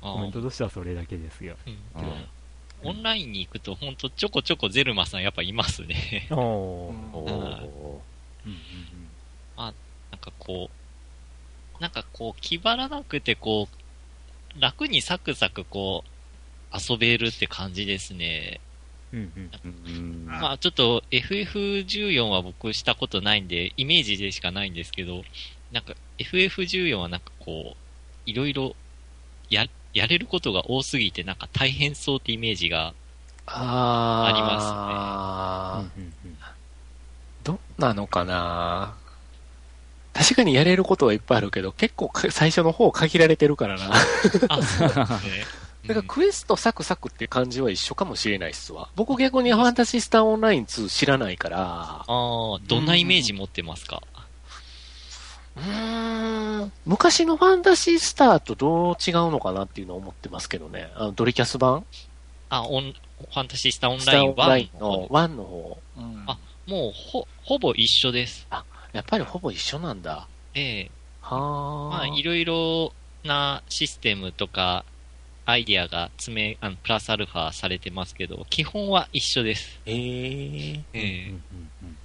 [0.01, 1.58] コメントとしてはそれだけですよ。
[1.65, 2.13] うんうん
[2.82, 6.27] オンラインに行くと、ほんとちょこちょこゼルマさんやっぱいますね。
[6.32, 6.38] おー。
[6.38, 8.01] お
[8.45, 8.60] うんーうん
[9.58, 9.73] なん
[10.21, 10.78] かこう、
[11.79, 13.67] なんかこう、気張らなくてこ
[14.57, 18.59] う、楽にサクサクこう、遊べるって感じですね。
[19.11, 25.23] うんうんうんまあちょっと FF14 は僕したことないんで、イメージでしかないんですけど、
[25.71, 28.75] なんか FF14 はなんかこう、いろいろ
[29.49, 32.93] や、やれることが多すぎてなんか大変そうってイメージが、
[33.47, 36.37] あありまうんうんうん。
[37.43, 38.95] どうなのかな？
[40.13, 43.91] 確かにやれることはいっぱいあるけど、結構か最初の方限られてるからな。
[44.49, 45.05] あ、そ うですね。
[45.87, 48.89] だからクエストサクサクって感じは一緒かもしれないっすわ。
[48.95, 54.03] 僕逆にファンタシースターオンライン2知らないから、ああ、どんなイメージ持ってますか？
[55.55, 60.91] うーん、昔のファンタシースターとどう違うのかなっていうのを思ってますけどね。
[60.95, 61.85] あのドリキャス版？
[62.49, 65.79] あ、オン、ファンタシースターオンスターラインオンライン1のの1の方。
[65.97, 68.45] うんあもう、ほ、ほぼ一緒です。
[68.93, 70.28] やっぱりほぼ一緒なんだ。
[70.56, 71.97] ええはあ。
[71.97, 74.86] まあ、いろいろなシステムとか、
[75.45, 79.80] アイディアが詰め、あの、プラスアルファされてますけど、基本は一緒です。
[79.86, 81.34] ええうんええう
[81.86, 81.97] ん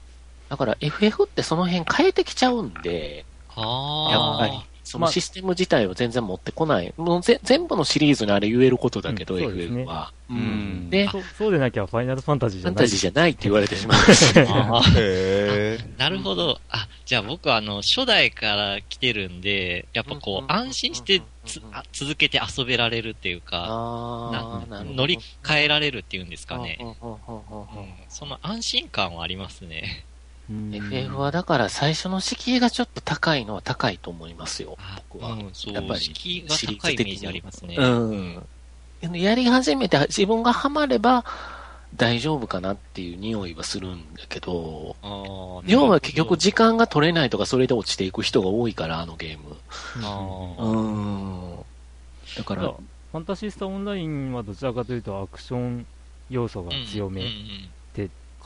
[0.49, 3.25] だから FF ってその辺変えてきちゃうんで、
[3.57, 4.45] ああ。
[4.45, 4.74] やっぱり。
[4.95, 6.95] そまあのシステム自体を全然持ってこない。
[6.97, 10.13] もうぜ全部のシリーズにあれ言えることだけど、FF は。
[10.31, 10.41] ううん
[10.87, 10.91] ん。
[10.91, 13.99] で、フそそうでなきゃファイナルファンタジーじゃないァンタジーじゃないって言われてしまう。
[15.99, 16.61] なるほど。
[16.71, 24.97] あ、じゃあ僕はあの、初代から来てるんで、やっぱこう、安心してつあ続けて遊べられるっていうか、ああ、なるほど。
[24.99, 26.79] 乗り換えられるっていうんですかね。
[28.09, 30.05] その安心感はありますね。
[30.51, 34.77] うん FF はだから最初の敷居がちょっと高いのは高いと思いますよ、
[35.11, 35.33] 僕は。
[35.33, 37.77] うん、そう、やっぱり敷居が高いイメージありますね。
[37.77, 38.47] うん。
[39.13, 41.25] やり始めて自分がハマれば、
[41.97, 44.97] 大丈夫かなっていう匂いはするんだけど、
[45.65, 49.57] 要は結局時間が取れないとかそれで落ちていく人が多いから、あのゲーム。
[50.03, 51.65] あうーん。
[52.37, 52.63] だから、
[53.15, 55.87] ファンタシスタオンラインはどちらかというとアクション
[56.31, 57.35] 要素が強めうんうん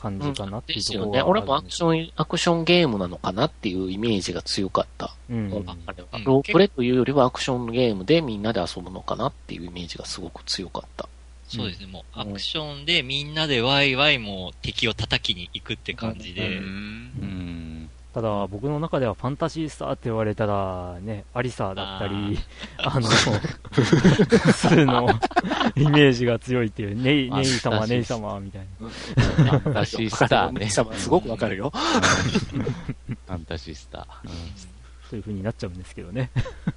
[0.01, 1.21] 感じかなっていうところですよね。
[1.21, 5.15] 俺もアクシン、ョン、アクションゲームなのかなっていうイメージが強かった。
[5.29, 11.07] うん、あれロープレというよりはアクションゲームでみんなで遊ぶのかなっていうイメージがすごく強かった。
[11.49, 16.63] そうですね、もうアクションでみんなでワイワイもう敵を叩きに行くって感じで、うん。
[16.63, 16.67] う
[17.25, 17.68] ん。
[18.13, 22.39] ただ僕の中ではファンタシースターって言われたらねアリサだったり
[22.77, 25.07] あのスーの
[25.75, 30.69] イメージが強いっていう ネイネイ様ネイ様みたいなファンタシースターね。
[30.69, 31.69] 様すごくわかるよ。
[31.73, 34.07] ファンタシスタ
[35.09, 36.31] そういう風になっちゃうんですけどね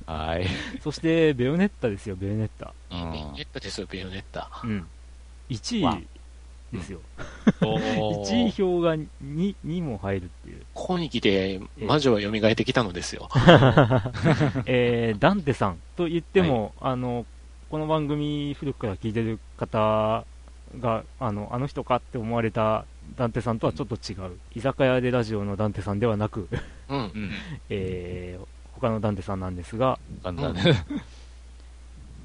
[0.06, 0.12] ー。
[0.12, 0.46] はい。
[0.82, 4.50] そしてベヨネッタですよベヨネッタうんベヨネッタですよ、ベヨネッタ。
[4.64, 4.86] うん
[5.50, 6.06] 1わ位
[6.72, 7.00] ですよ
[7.60, 7.76] お
[8.24, 9.08] 1位ー票が 2,
[9.66, 13.28] 2も入るっていうここに来て、魔女は蘇ってきたのですよ。
[14.66, 17.26] えー、ダンテさんと言っても、あの
[17.70, 20.24] この番組古くから聞いてる方
[20.78, 22.84] があのあの人かって思われた
[23.16, 26.48] ダンテさんとはちょっと違う、居酒屋でラジオのダンテさんではなく、
[26.88, 26.98] うん。
[26.98, 27.30] うん。
[27.70, 28.46] えー
[28.82, 30.84] 他のダンテさんなんですが、簡単ね。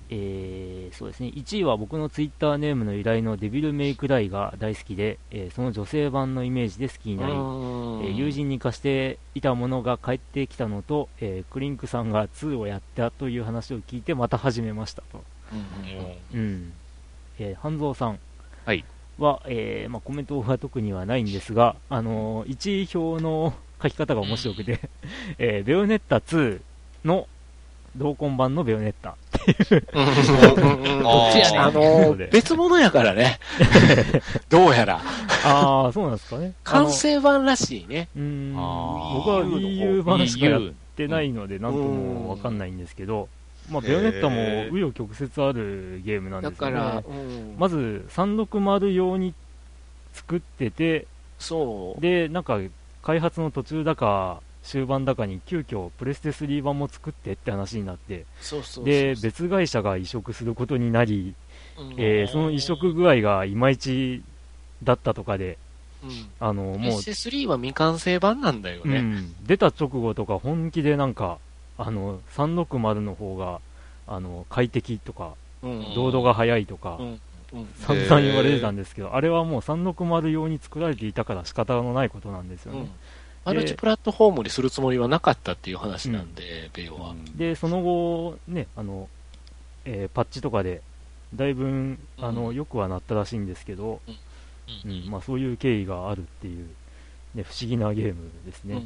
[0.09, 1.31] えーそうですね。
[1.35, 15.23] 1位は僕のツイッターネームの由来のデビルメイクライが大好きで、えーその女性版のイメージで好きになり、えー友人に貸していたものが帰ってきたのと、えークリンクさんが2をやったという話を聞いてまた始めましたと、
[16.33, 16.73] うんうん。
[17.39, 18.19] えー半蔵さん
[18.65, 18.85] はい。
[19.19, 23.53] は、えーまあ、コメントは特にはないんですが、あのー1位表の
[23.83, 24.79] 書き方が面白くて、
[25.37, 26.61] えーベヨネッタ2
[27.05, 27.27] の
[27.97, 29.11] 同梱版のベヨネッタ。
[29.11, 29.15] こ
[31.29, 33.39] っちやねあの、別物やからね。
[34.49, 35.01] どうやら。
[35.45, 36.15] ああそうなん。
[36.17, 38.09] ですかね完成版らしいね。
[38.15, 38.53] うん。
[38.53, 38.59] 僕
[39.29, 40.61] は Wii U 版しかやっ
[40.95, 41.73] てないので、なん。
[41.73, 42.57] ともわかん。
[42.57, 42.77] ないん。
[42.77, 43.27] ですけど、
[43.69, 46.41] まあ、ベヨネッタも紆余曲折あるゲームなん。
[46.41, 46.75] ですよね。
[46.75, 47.03] だから、
[47.57, 49.33] まず360用に
[50.13, 51.07] 作ってて、
[51.39, 52.01] そう。
[52.01, 52.43] で、なん。
[52.43, 52.59] か
[53.03, 58.25] 開発の途中だか、終盤だかに急遽プレステ3版も作ってって話になって、
[58.83, 61.33] で、別会社が移植することになり、
[61.79, 61.93] うん。
[61.97, 64.21] えーその移植具合がいまいち
[64.83, 65.57] だったとかで、
[66.03, 66.09] うん。
[66.39, 68.97] あの、もう、PS3 は未完成版なんだよね。
[68.97, 71.39] うん、出た直後とか本気でなんか、
[71.77, 73.61] あの、360の方が、
[74.05, 75.95] あの、快適とか、うん。
[75.95, 77.19] ロードが速いとかう、ん。
[77.53, 77.67] うん。
[77.77, 82.89] 散々言われてたんですけど、あれはもう360用に作られていたから仕方のないことなんですよね。
[83.51, 87.15] うんマルチプラットフォームにするつもりはなかったっていう話なんで、ベヨは。
[87.35, 89.09] で、その後、ね、あの、
[89.85, 90.81] えーパッチとかで、
[91.35, 92.55] だいぶ、あの、うん。
[92.55, 94.91] 良くはなったらしいんですけど、うん。
[94.91, 96.67] うん、まあそういう経緯があるっていう、
[97.35, 98.75] ね、不思議なゲームですね。
[98.75, 98.83] ううん。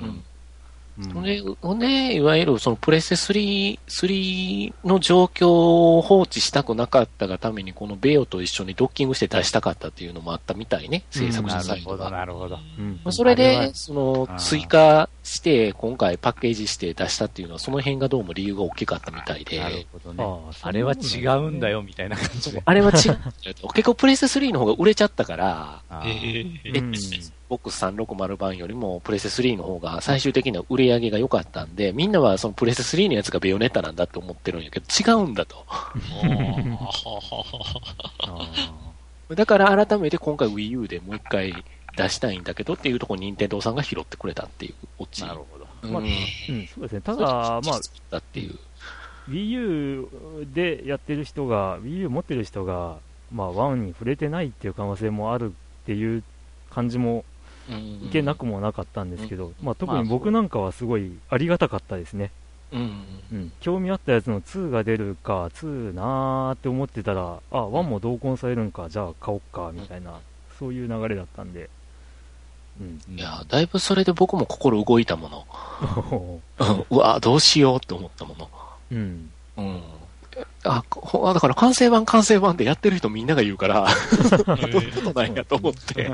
[0.00, 0.24] ん。
[0.98, 5.48] うんほんで、ほんで、いわゆるそのプレステ3、3の状況
[5.98, 12.10] を放置したくなかったがために、このベヨと一緒にドッキングして出したかったっていうのもあったみたいね、制作者なるほど、サイドが。
[12.10, 12.58] なるほど。
[12.78, 19.58] うんまあ、それあれはで、その追加して、今回パッケージして出したっていうのは、その辺がどうも理由が大きかったみたいで。
[19.60, 20.24] なるほどね。
[20.60, 22.62] あれは違うんだよ、みたいな感じで。
[22.62, 23.18] あれは違う。
[23.72, 35.64] 結構プレステ3の方が売れちゃったから、あえーーうん Xbox 360版よりもプレステ3の方が最終的な売り上げが良かったんで、みんなはそのプレステ3のやつがベヨネッタなんだって思ってるんやけど、違うんだと。
[35.68, 35.92] あ
[39.34, 41.64] だから改めて今回 Wii U でもう一回
[41.96, 45.22] 出したいんだけどっていうところ任天堂さんが拾ってくれたっていうオチ。
[45.22, 45.66] なるほど。
[45.82, 47.00] うんまあーうん、そうですね。
[47.00, 47.60] ただ、まあ、
[48.10, 48.58] だっていう。
[49.28, 50.08] Wii U
[50.52, 52.98] でやってる人が、Wii U 持ってる人が、
[53.32, 56.22] まあ、1に触れてないっていう可能性もあるっていう
[56.70, 57.24] 感じも
[57.70, 62.30] うんいけなくもなかったんですけど、まあ、特に僕なんかはすごいありがたかったですね。
[62.72, 63.04] うん。
[63.32, 70.20] うん、興味あったやつの2が出るか、2なーって思ってたら、あ、1も同梱されるんか、じゃあ買おっか、みたいな、
[70.58, 71.68] そういう流れだったんで。
[72.80, 73.18] うん。
[73.18, 76.40] いや、だいぶそれで僕も心動いたもの。
[76.90, 78.48] うわ、どうしようって思ったもの。
[78.94, 79.30] ん。
[79.58, 79.82] うん。
[80.64, 80.84] あ、
[81.34, 83.86] だから完成版完成版ってやってる人みんなが言うから、
[84.70, 86.10] どういうことなんやと思って、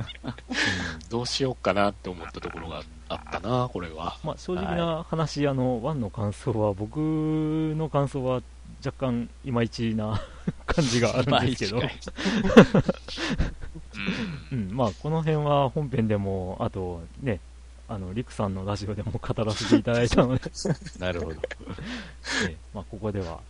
[1.10, 4.16] どうしようかなって思ったところがあったな、これは。
[4.24, 8.40] まあ、正直な話、あの、1の感想は、僕の感想は
[8.84, 10.20] 若干いまいちな
[10.66, 11.82] 感じがあるんですけど、
[14.52, 17.40] うん、まあ、この辺は本編でも、あとね、
[17.88, 20.42] あの、リクさんのラジオでも語らせていただいたので、
[20.98, 21.40] なるほど。
[22.46, 23.40] えまあ、ここでは、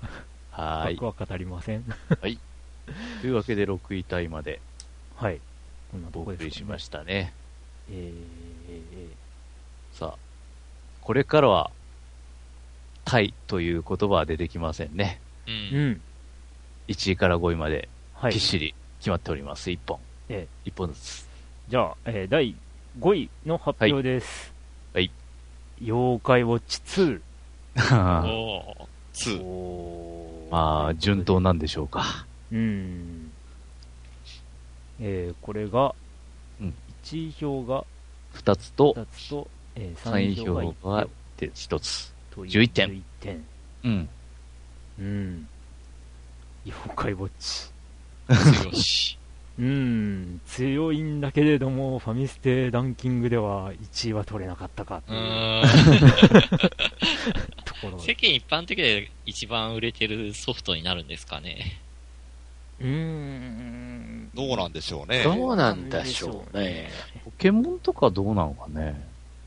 [0.62, 1.20] はーい僕。
[1.20, 1.84] は語りません。
[3.20, 4.60] というわけで6位タイまで。
[5.16, 5.40] はい。
[5.90, 6.44] こんなとおこでね。
[6.44, 7.32] 送りしましたね。
[7.90, 8.12] えー
[8.70, 9.08] え
[9.92, 10.18] さあ、
[11.00, 11.70] これからは、
[13.04, 15.20] タイという言葉は出てきませんね。
[15.46, 15.50] う。
[15.50, 16.00] んん。
[16.88, 18.38] 1位から5位まで、はいきっ。
[18.40, 19.70] しり決まっております。
[19.70, 19.98] 1本。
[20.28, 21.28] え1本ずつ。
[21.68, 22.54] じゃあ、えー第
[23.00, 24.52] 5位の発表です。
[24.92, 25.10] はい。
[25.82, 27.20] 妖怪ウォッチ2。
[27.76, 30.17] おー2。
[30.50, 32.26] まあ、順当なんでしょうか。
[32.52, 33.30] うん。
[35.00, 35.94] えー、これが、
[36.60, 36.74] うん
[37.04, 37.84] 1位票が
[38.34, 42.14] 2つと、2つと、えー、3 3位位票が票1が票で1つ。
[42.30, 43.44] という11点11点。
[43.84, 44.08] うん。
[44.98, 45.48] うん。
[46.66, 47.70] 妖怪ウォッチ。
[48.62, 49.18] 強し。
[49.58, 55.02] うん、強いんだけれども、ファミステランキングでは1位は取れなかったか
[57.98, 61.80] 世間一般的で一番売れてるソフトになるんですかね。
[62.80, 64.30] うーん。
[64.34, 65.22] どうなんでしょうね。
[65.24, 66.90] どうなんでしょうね。
[67.24, 69.00] ポケモンとかどうなのかね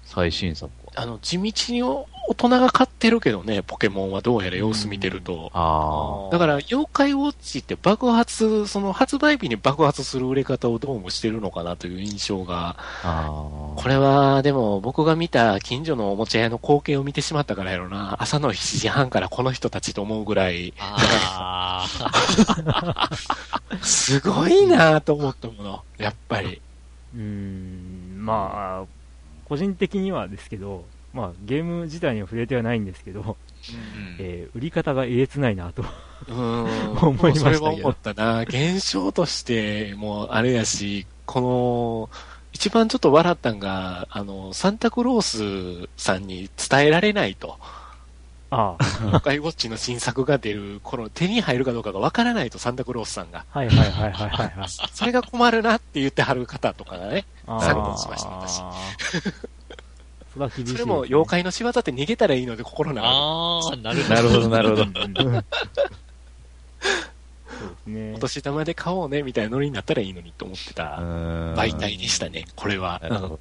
[0.03, 0.80] 最新作は。
[0.95, 5.49] あの、地道に大人が買ってるけどね、ポケモンはどうやら様子見てると。
[5.53, 12.75] あだから、妖怪ウォッチって爆発、その発売日に爆発する売れ方をどうもしてるのかなという印象が。
[13.03, 18.17] これは、でも僕が見た近所のおもちゃ屋の光景を見てしまったからやろな。
[18.19, 21.87] 朝の7時半からこの人たちと思うぐらい、あ
[23.81, 25.83] すごいなと思ったもの。
[25.97, 26.61] やっぱり。
[27.15, 29.00] うーん、まあ、
[29.51, 33.35] 個人的にはですけど、まあ、ゲーム自体には触れてはないんですけど、うん
[34.17, 35.83] えー売り方がえげつないなと。
[36.29, 38.43] 思いましたけどそれは思ったな。
[38.43, 42.09] 現象としてもあれやし、この、
[42.53, 47.57] 一番ちょっと笑ったんが、あの、サンタクロースさんに伝えられないと。
[48.51, 53.45] ああ、妖怪ウォッチの新作が出る、この手に入るかどうかがわからないと、サンタクロースさんが。
[53.49, 54.69] はいはいはいはいはいはい。
[54.93, 57.25] それが困るなって言ってはる方とかがね。
[57.47, 58.57] あ参考にしました私
[60.33, 62.93] それは厳しね、それも妖怪の仕業って逃げたらいいので心あ。
[62.93, 64.49] ながああ、なるほど。
[64.49, 65.43] なるほど、なるほど。
[67.87, 68.19] ねお。
[68.19, 72.99] 年玉で買おうねみたいなノリになったらいいのにと思ってた媒媒体でしたね、これは。
[73.03, 73.39] うんなるほど。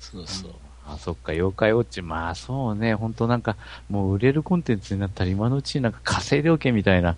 [0.00, 0.54] そうそう。
[0.86, 2.02] あ、そっか、妖怪ウォッチ。
[2.02, 2.94] まあ、そうね。
[2.94, 3.56] 本当なんか、
[3.88, 7.16] もう売れるコンテンツになったら今のうちになんか稼いでおけみたいな、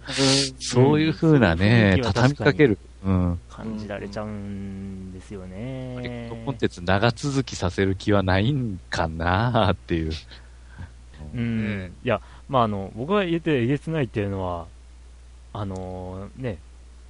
[0.59, 2.79] そういう風なね、畳みかける。
[3.05, 3.41] うん。
[3.51, 6.31] 感じられちゃうんですよね。
[6.45, 10.13] コンテンツ長続きさせる気はないんかなっていう。
[11.35, 11.93] うん。
[12.03, 14.67] いや、まあ、あの、僕が言えてえげつないっていうのは、
[15.53, 16.59] あのね、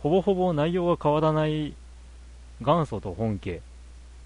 [0.01, 1.75] ほぼほぼ内容が変わらない
[2.61, 3.61] 元祖と本家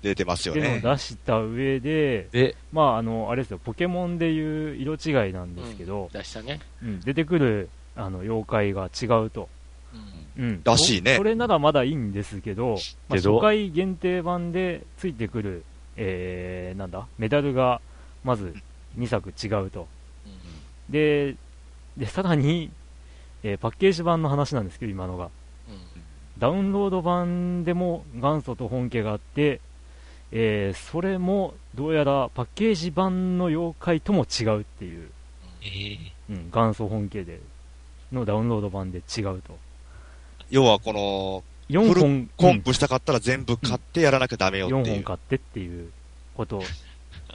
[0.02, 0.80] 出てますよね。
[0.84, 6.60] を出した上で、で、まあ、あの、あれですよ、ポケモンでいう色違いなんですけど、出したね。
[6.82, 9.48] うん出てくる、あの、妖怪が違うと。
[10.38, 10.60] うん。
[10.62, 12.76] らしいねそそれならまだいいんですけど、
[13.08, 15.64] まあ、初回限定版でついてくる、
[15.96, 17.80] えー、なんだ、メダルが
[18.22, 18.54] まず
[18.96, 19.88] 2作違うと。
[20.88, 21.34] で、
[21.96, 22.70] で、さらに、
[23.42, 25.30] えーパッケージ版の話なんですけど、今のが。
[26.38, 29.60] ダウンロード版でも元祖と本家があって、
[30.32, 35.10] えーそれもどうやらパッケージ版の妖怪とも違うっていう、
[35.62, 37.40] ええうん、元祖本家で
[38.12, 39.56] のダウンロード版で違うと。
[40.50, 44.94] 要はこの、4フ本、コンプしたかったら全部買ってやらなきゃダメよって4いう。
[44.94, 45.90] 本買ってっていう
[46.34, 46.62] こと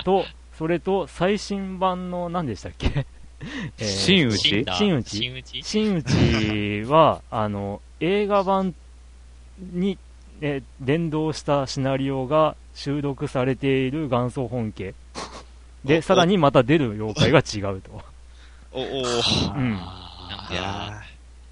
[0.04, 0.26] と、
[0.58, 3.06] それと最新版の何でしたっけ、
[3.80, 8.74] えー真打ち死んだ真打ち真打ち真打ちは、 あの、映画版
[9.60, 9.98] に、
[10.42, 14.94] えー連動したシナリオが収録されている元祖本家。
[15.86, 18.02] で、おさらにまた出る妖怪が違うと。
[18.72, 18.84] おお
[19.56, 19.78] うん。
[19.80, 21.02] あいや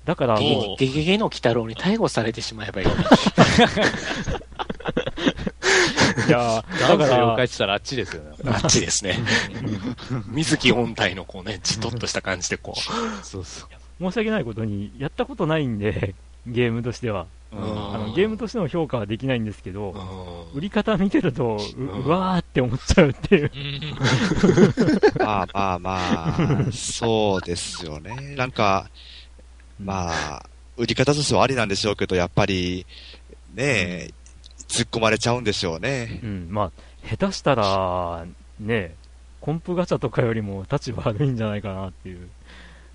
[0.05, 3.01] だからもう、ゲゲゲの鬼太郎に逮捕されてしまえばいいのに。
[6.27, 8.31] いやだから、妖怪って言ったらあっちですよね。
[8.45, 9.19] あっちですね。
[10.27, 12.73] 水木音体のこうね、じとっとした感じでこ
[13.21, 13.69] そうそう。
[13.99, 16.15] 申し訳ないことに、やったことないんで、
[16.47, 17.27] ゲームとしては。
[17.51, 17.55] う。
[17.57, 23.51] あのゲームとしての評価はできないんですけど、うん売り方見てると、ううわーって思っちゃうっていう。
[23.53, 23.95] うん
[25.23, 25.97] まあまあま
[26.67, 28.35] あ、そうですよね。
[28.35, 28.89] なんか、
[29.79, 30.45] まあ、
[30.77, 32.85] 売り方としてはありなんでしょうけど、やっぱり、
[33.53, 34.09] ねえ、
[34.67, 36.27] 突っ込まれちゃうんでしょうねう。
[36.27, 38.25] ん、まあ、下手したら、
[38.59, 38.95] ね、
[39.39, 42.29] コンプガチャとかよりも立場悪いんじゃないかなっていう。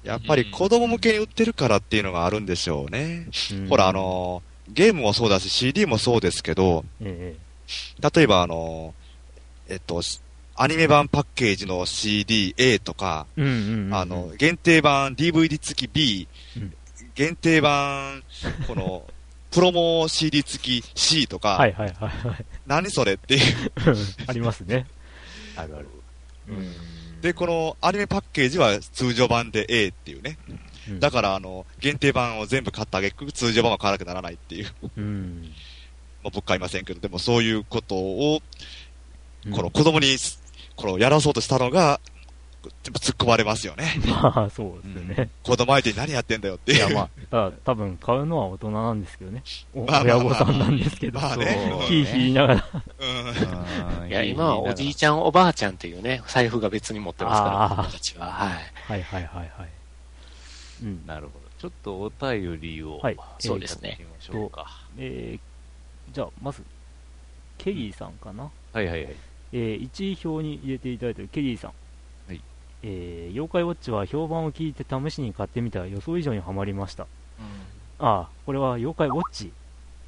[0.06, 3.28] やっぱり子供向けに売ってるからっていうのがあるんでしょうね。
[3.52, 7.36] うんほら、あ、の、ゲームもそうだし CD もそうですけど、え
[8.14, 8.94] 例えばあの、
[9.68, 10.00] えっと、
[10.54, 16.72] アニメ版パッケージの CD-A とか、えうんうんうん、あの、、限定版 DVD 付き B、うん
[17.14, 18.22] 限定版、
[18.66, 19.04] この、
[19.50, 22.44] プロモ CD 付き C とか、はいはいはいはい。
[22.66, 23.42] 何それっていう。
[24.28, 24.86] ありますね。
[25.56, 25.88] あるある。
[26.48, 26.74] うん。
[27.26, 30.38] で、このアニメパッケージは通常版で A っていうね。
[30.48, 30.60] うん
[31.00, 34.72] だから、あの、限定版を全部買ったあげく、通常版は買わなきゃならないっていう。
[34.96, 35.42] うん。
[36.22, 38.40] まあ、僕買いませんけど、でもそういうことを、
[39.44, 40.16] うんこの子供に、
[40.76, 42.00] このやらそうとしたのが、
[42.82, 43.94] 突っ込まれますよね。
[44.06, 45.30] まあ、そうですよね。
[45.42, 46.78] 子供相手に何やってんだよっていう。
[46.78, 49.42] いや、まあ、ただ多分買うのは大人なんですけどね。
[49.74, 51.20] おまあまあまあ親御さんなんですけど。
[51.20, 52.66] まあねそうヒーヒー言いながら。
[54.02, 54.08] うん。
[54.08, 58.26] いや、今はおじいちゃん、おばあちゃんっていうね、財布が別に持ってますから、あー子供たちは。
[58.26, 58.52] はい。
[58.86, 59.68] はいはいはいはい。
[60.82, 61.06] うん。
[61.06, 61.46] なるほど。
[61.58, 64.66] ちょっとお便りを、はいそうですね行きましょうか。
[64.98, 66.62] えー、じゃあ、まず、
[67.58, 68.50] ケリーさんかな。
[68.72, 69.16] はいはいはい。
[69.52, 71.72] えー、1位表に入れていただいているケリーさん。
[72.86, 72.92] はい。
[72.92, 77.06] えー、妖怪ウォッチは評判を聞いて試しに買ってみたら予想以上にはまりました。
[77.98, 79.52] ああ、これは妖怪ウォッチ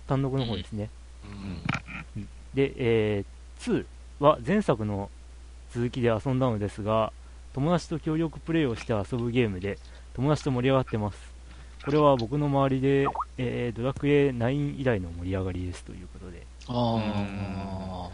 [0.06, 0.90] 単独の方ですね。
[1.24, 3.84] うんで、えー、2
[4.20, 5.10] は前作の
[5.72, 7.12] 続きで遊んだのですが、
[7.52, 9.78] 友達と協力プレイをして遊ぶゲームで、
[10.14, 11.18] 友達と盛り上がってます。
[11.84, 13.06] これは僕の周りで、
[13.36, 16.46] えードラクエ9以来の盛り上がりですということで。
[16.66, 16.72] あ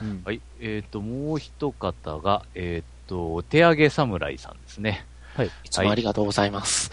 [0.03, 0.41] うんはい。
[0.61, 5.05] えっ、と、もう一方が、えっ、と、手上げ侍さんですね。
[5.37, 5.47] はい。
[5.47, 6.91] いつもありがとうございます。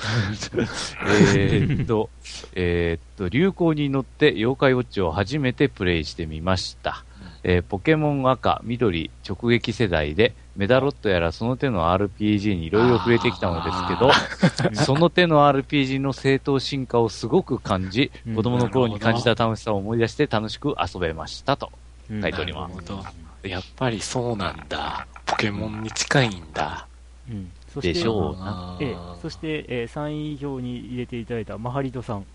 [1.37, 2.09] えっと、
[2.55, 7.03] えっと、流行に乗って妖怪ウォッチを初めてプレイしてみました。
[7.43, 21.71] えーポケモン赤、緑、直撃世代で、メダロットやらその手の RPG にいろいろ触れてきたのですけど、その手の RPG の正当進化をすごく感じ、うん子供の頃に感じた楽しさを思い出して楽しく遊べましたと。
[22.09, 25.07] うん書いておりますなるほどやっぱりそうなんだ。
[25.25, 26.87] ポケモンに近いんだ。
[27.29, 28.77] うんそしてでしょうな。
[28.81, 32.25] ええそして、えー3位表に入れていただいたマハリトさん、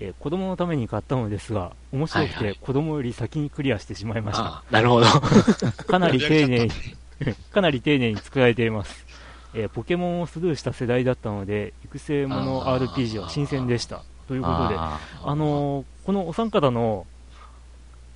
[0.00, 4.44] えー子供のために買ったのですが、面白くはいはいて子供より先にクリアしてしまいました。
[4.44, 5.06] あなるほど。
[5.86, 6.70] かなり丁寧に、
[7.52, 9.06] かなり丁寧に作られています。
[9.54, 14.02] えーポケモンをスルーした世代だったので、育成もの RPG は新鮮でした。
[14.26, 17.06] ということで、ああのーこのお三方の、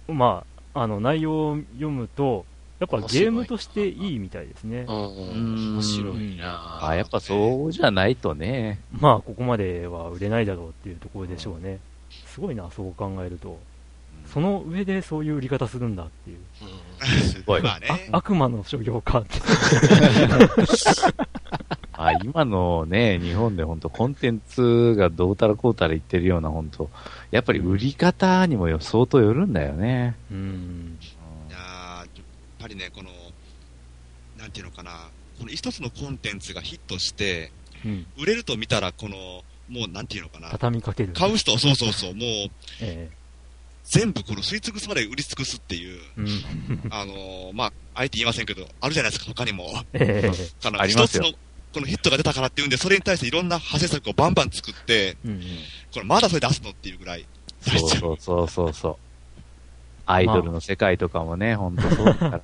[0.08, 2.44] まあ、あの内容を読むと、
[2.78, 4.92] やっぱゲームとしていいみたいですねう。
[4.92, 4.98] んう
[5.34, 8.80] ん、面白いなーあ、やっぱそうじゃないとね。
[9.00, 11.78] まあ、ここまでは売れないだろうっていうところでしょうね。
[12.26, 13.58] すごいな、そう考えると。
[14.26, 16.38] その上でそういう売り方するんだっていう。
[16.38, 16.40] う
[17.16, 17.62] ん すごい。
[17.62, 17.88] まあね。
[18.12, 19.40] あ悪魔の所業かって。
[21.96, 26.90] あ今のね、日本で本当コンテンツがどうたらこうたら言ってるような本当
[27.30, 30.14] やっぱり売り方にもよ相当よるんだよね。
[30.30, 30.98] うん。
[31.48, 32.06] いやーやっ
[32.58, 33.10] ぱりね、この、
[34.38, 37.50] なんていうのかな、この一つのコンテンツがヒットして、
[37.84, 38.06] うん。
[38.18, 39.16] 売れると見たら、この、
[39.68, 41.12] もうなんていうのかな、畳みかける。
[41.12, 43.10] 買う人、そうそうそう、もうえ
[43.84, 46.82] 全部この吸い尽くすまで売り尽くすっていう、えうん。
[46.90, 49.68] あのーまあ、あえて言いませんけど、あるじゃないですか、他にも。
[49.92, 50.30] え
[50.64, 51.38] あのありますよ一つの、
[51.76, 55.40] このヒットが出たからっていうんで、それに対していろんな派生策をバンバン作って、えうんうん。
[55.92, 57.26] これまだそれ出すのっていうぐらい。
[57.60, 58.96] そうそうそうそう。
[60.06, 62.40] アイドルの世界とかもね、 本当そうだから。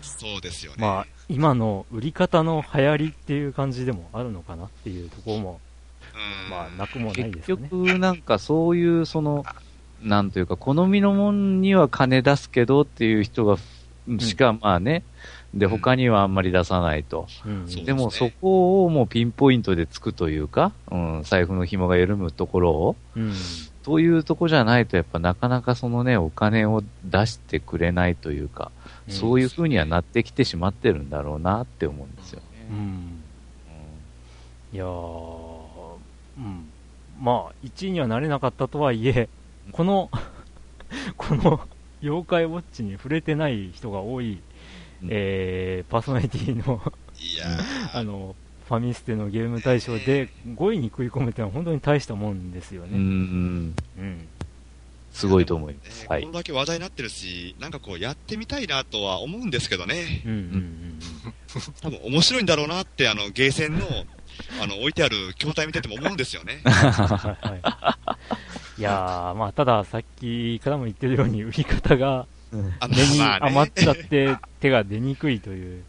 [0.00, 0.78] そうですよね。
[0.78, 5.60] まあ、今の売り方の流行りっていう感じでもあるのかなっていうところも、
[6.14, 7.68] うんまあ、なくもない結ですよね。
[7.68, 9.44] 局なんかそういうその、
[10.00, 13.56] なんというか、好みのもんには金出すけどっていう人が、
[14.20, 15.02] しかまあね、
[15.54, 17.26] で、他にはあんまり出さないと。
[17.44, 17.66] うん。
[17.84, 23.34] でもそこをもうピンポイントでつくというか、うん、財布の紐が緩むところを、うん。
[23.82, 28.70] というとこじゃないとやっぱなかなかそのね、お金を出してくれないというか、
[29.08, 32.46] そういう風にはなってきてしまってるんだろうなって思うんですよね。
[32.70, 33.22] うん。
[34.72, 35.62] いやー、
[36.38, 36.68] うん。
[37.20, 39.28] まあ、1位にはなれなかったとはいえ、
[39.72, 40.10] この、
[41.16, 41.60] この、
[42.02, 44.40] 妖怪ウォッチに触れてない人が多い、
[45.02, 46.80] うんえー、パーソナリティの、
[47.20, 48.34] いやー あの、
[48.68, 52.96] ファミステのゲーム大賞で5位に食い込むってのは本当に大したもんですようね。
[52.96, 54.28] ん、うん。
[55.12, 56.06] すごいと思います。
[56.08, 56.32] はいねこん。
[56.32, 60.22] だけ話題になってるし、なんかこうやってみたいなとは思うんですけどね。
[60.24, 60.98] うんうんうん
[61.82, 63.86] 多分面白いんだろうなって、あの、ゲーセンの、
[64.62, 66.62] あの、置いてある筐体見てても思うんですよね。
[66.64, 66.72] うん。
[66.72, 66.92] はい
[67.46, 67.60] はい。
[68.78, 72.26] いやー、まあ、たださっきからも言ってるように売り方が
[72.80, 75.84] あ目に余っちゃって手が出にくいという。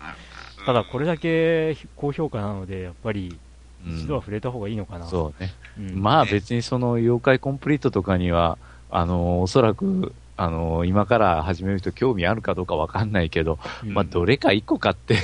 [0.65, 3.37] ただこれだけ高評価なので、やっぱり
[3.85, 5.07] うん一度は触れた方がいいのかな。
[5.07, 5.53] そうね。
[5.77, 6.01] うん。
[6.01, 8.57] まあ別にその妖怪コンプリートとかには、
[8.89, 15.17] あの、おそらく、あの、今から始める人興味あるかどうかわかんないけど、うんまあどれか一個買って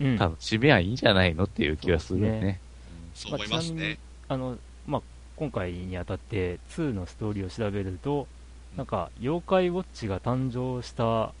[0.00, 0.16] うん。
[0.16, 2.60] 楽しめばいいんじゃないのっていう気がするよね。
[3.14, 3.98] そう思いますね。
[4.28, 5.02] あの、まあ、
[5.36, 8.26] 今回にあたって2のストーリーを調べると、
[8.78, 11.32] なんか、妖怪ウォッチが誕生した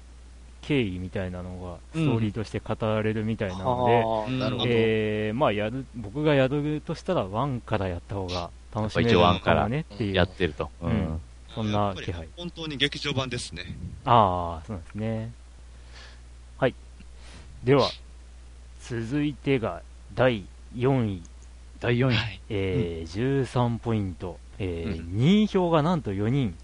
[0.60, 4.68] 経緯みたいなのがストーリーとして語られるみたいなので、はあなるほど。
[4.68, 10.68] えーまあ、やる僕がやるとしたら1からやった方が楽しめるの1からかもねっていう、やってると。
[10.82, 11.20] ううんん。
[11.54, 12.26] そんな気配。
[12.36, 13.66] 本当に劇場版ですね。
[14.04, 15.32] ああ、そうなんですね。
[16.58, 16.74] はい。
[17.62, 17.88] では、
[18.80, 19.82] 続いてが
[20.12, 21.22] 第4位、
[21.78, 22.14] 第4位。
[22.16, 22.40] はい。
[22.50, 26.56] えー13ポイント、えーう2位票がなんと4人、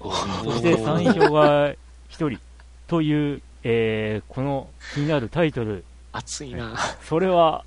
[0.00, 0.10] そ
[0.44, 1.76] そして3位票が1
[2.08, 2.38] 人
[2.86, 6.76] という、えーこの気になるタイトル、熱いな。
[7.02, 7.64] それは、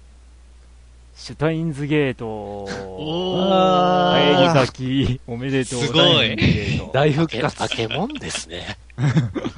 [1.15, 2.25] シュタインズゲート。
[2.27, 4.53] おー。
[4.53, 4.73] 咲
[5.17, 5.81] き、おめでとう。
[5.83, 7.57] すごいシュタインズゲート大復け活。
[7.57, 8.77] 化け物ですね。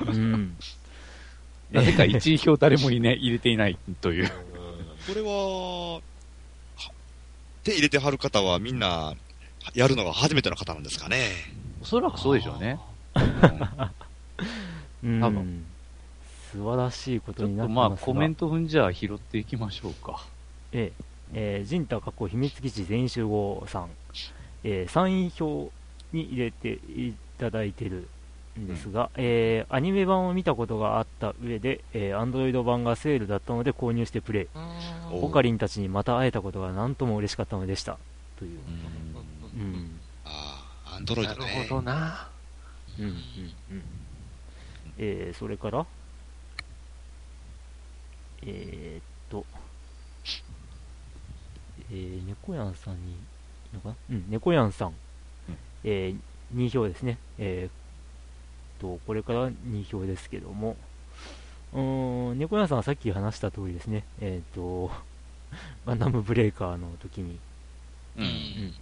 [0.08, 0.58] うん。
[1.72, 4.30] なぜか1位票誰もい、ね、入れていないという。
[4.30, 4.34] こ
[5.16, 6.02] れは、は
[7.64, 9.14] 手入れてはる方はみんな、
[9.74, 11.32] やるのが初めての方なんですかね。
[11.86, 12.80] おそらくそうでしょうね。
[15.04, 15.64] うん多分
[16.52, 20.26] 素晴らしいこちょっとになとまあコってますが、メント踏んじゃあ拾っていきましょうか。
[20.72, 20.92] え
[21.36, 23.90] ええー、ジンタ過去秘密基地全員集合さん、
[24.64, 25.72] えー、3位票
[26.12, 28.08] に入れていただいてる
[28.60, 34.48] んですが、えーアニメ版を見たことがあった上で、えー、Android 版がセールだったので購入してプレイ。
[35.12, 38.00] おオカリンたちにまた会えたことが何とも嬉しかったのでした。
[38.40, 38.60] という。
[40.96, 41.66] アンドロイなるドね。
[41.68, 42.30] ほどな。
[42.98, 43.06] うん。
[43.06, 43.12] うん。
[43.12, 43.84] うん。
[44.98, 45.86] えー、それから、
[48.44, 49.46] えー、っと、
[51.92, 53.18] えー、猫やんさんに、
[53.74, 53.96] のかな？
[54.12, 54.88] うん、猫やんさん。
[54.90, 54.96] うん
[55.84, 57.18] えー、2票ですね。
[57.40, 60.78] えー、と、これから2票ですけども、
[61.74, 64.06] うーん、猫やんさんはさっき話した通りですね。
[64.22, 64.90] えー、と、
[65.86, 67.38] ガンダムブレーカーの時に、
[68.16, 68.22] う。
[68.22, 68.74] うんん。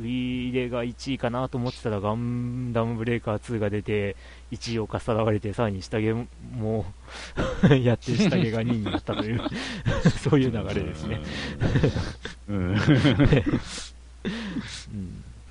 [0.00, 4.16] ウィーレが1位かなと思ってたらガンダムブレーカー2が出て
[4.50, 6.26] 1位をかっさらわれてさらに下着
[6.56, 6.84] も
[7.82, 9.40] やって下着が2位になったという
[10.22, 11.20] そういう流れですね、
[12.48, 12.70] うん。
[12.70, 12.76] うん、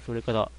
[0.05, 0.51] それから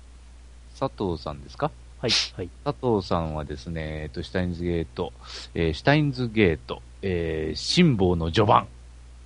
[0.78, 1.70] 佐藤さんですか？
[2.01, 2.49] はいはい。
[2.64, 5.12] 佐藤さんはですね、えっと、シュタインズゲート、
[5.55, 8.66] えーシュタインズゲート、えー、辛抱の序盤、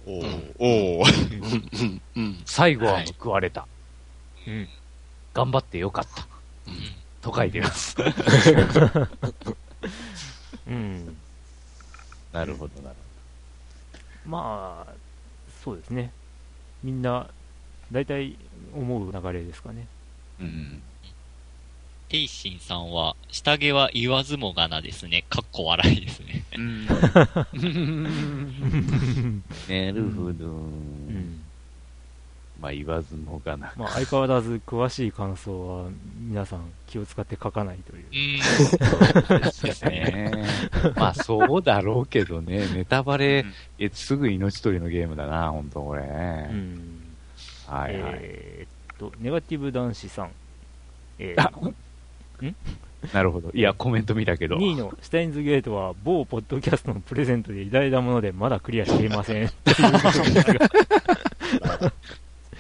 [0.07, 0.53] おー。
[0.59, 1.05] お。
[2.45, 3.67] 最後ははい報われた。
[4.47, 4.69] うん
[5.33, 6.27] 頑張ってよかった。
[6.69, 6.75] うん
[7.21, 7.97] と書いてます。
[10.67, 11.17] うん
[12.33, 12.97] なるほど、なる
[14.27, 14.93] まあ
[15.63, 16.13] そうですね
[16.83, 17.29] みんな
[17.91, 18.37] 大体
[18.75, 19.87] 思う流れですかね
[20.39, 20.51] ほど。
[20.51, 20.83] うん。
[22.09, 25.25] テイシンさんは、下着は言わずもがなですね。
[25.31, 26.45] かっこ笑いですね。
[26.57, 26.87] うん。
[26.87, 26.95] な
[29.93, 30.47] るほど。
[30.47, 31.44] うん
[32.65, 33.75] まあ言わずもがな。
[33.77, 38.05] まあ相変わらず詳しい感想は皆さん気を使って書かないという
[39.35, 39.41] う、ん。
[39.43, 40.33] ですね。
[40.97, 43.45] まあそうだろうけどね、ネタバレ、
[43.79, 46.03] えすぐ命取りのゲームだな、本当これ。
[46.03, 46.07] う
[46.55, 47.03] ん
[47.67, 48.19] はいはい。
[48.23, 50.31] えーっと、ネガティブ男子さん。
[51.19, 52.55] えあー、
[53.13, 53.51] なるほど。
[53.53, 54.57] いや、コメント見たけど。
[54.57, 59.51] 2位のシュタインズゲートは某ポッドキャストのプレゼントで偉大なものでまだクリアしていません。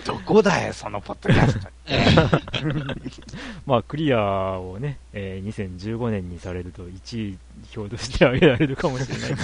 [0.05, 1.69] どこだよ、そのポッドキャスト。
[3.67, 7.39] まあクリアをね、えー2015年にされると1位
[7.73, 9.35] 票として挙げられるかもしれない。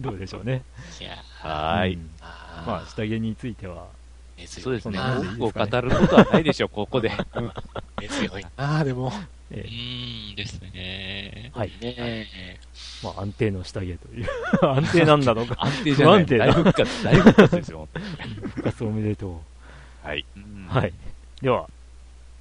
[0.00, 0.62] どうでしょうね。
[1.40, 1.94] はーい。
[1.94, 3.86] うんあまあ下着については、
[4.46, 4.90] そうですね。
[4.90, 7.10] そんな感じ多くを語ることはないでしょう、ここで。
[8.00, 9.12] 根強いな、でも。
[9.50, 11.50] えうーんですね。
[11.54, 11.72] ーはい。
[11.80, 12.58] ね
[13.02, 14.26] まあ安定の下着という。
[14.62, 15.56] 安定なんだろうか。
[15.64, 16.16] 安定じゃない。
[16.18, 17.88] 不安定だ大復活、大復活ですよ。
[18.44, 19.40] 復活おめでと
[20.02, 20.24] はい。
[20.36, 20.68] う。
[20.68, 20.92] はい。
[21.40, 21.68] では、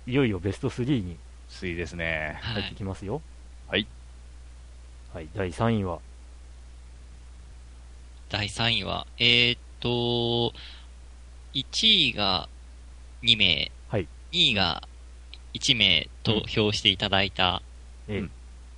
[0.05, 1.17] いよいよベスト3に
[1.49, 2.37] ついですね。
[2.41, 2.75] 入ってはい。
[2.75, 3.21] きますよ。
[3.67, 3.87] はい。
[5.13, 5.99] はい、第3位は、
[8.29, 10.53] 第3位は、えーっと、
[11.53, 12.49] 1位が
[13.23, 14.83] 2名、はい2位が
[15.57, 17.61] 1名と評していただいた
[18.07, 18.31] えうん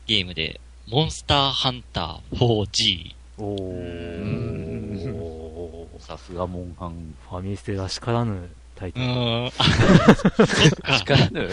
[0.08, 3.14] ゲームで、モンスターハンター 4G。
[3.38, 7.14] おんー、さすがモンハン。
[7.30, 9.06] ファミステらしからぬタイトル。
[9.06, 9.46] ん。
[9.46, 10.98] あ そっか。
[10.98, 11.50] 力ぬ？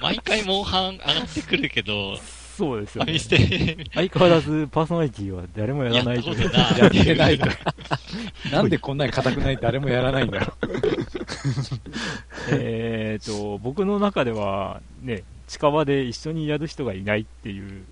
[0.00, 2.18] 毎回モンハン上がってくるけど、
[2.56, 3.18] そうですよ、ねファミ。
[3.18, 6.30] ステ相変わらずパーソナリティは誰もややらないと。
[6.30, 7.46] やってないと。
[8.50, 10.54] なんでこんなに硬くない誰もやらないんだろ
[12.52, 17.84] えーと、僕の中では、ね、近場で一緒にやる人がいないっていうう。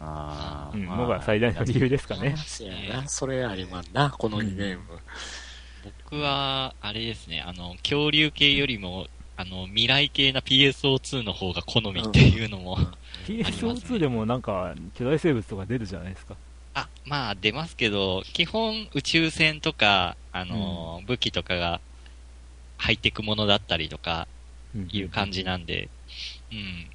[0.00, 2.34] あうんのが最大の理由ですかね。
[2.36, 4.82] そやな、それありまんな、このゲーム。
[6.10, 9.06] 僕は、あれですね、あの、恐竜系よりも、
[9.36, 12.78] あの、未来系な PSO2 の方が好みっていうのも、
[13.30, 16.34] PSO2 でもなんか巨大生物とか出るじゃないですか。
[16.74, 21.80] あ、まあ出ますけど、基本宇宙船とか、あの、武器とかが
[22.78, 24.26] 入っていくものだったりとか
[24.74, 25.88] うんいう感じなんで、
[26.52, 26.90] うん。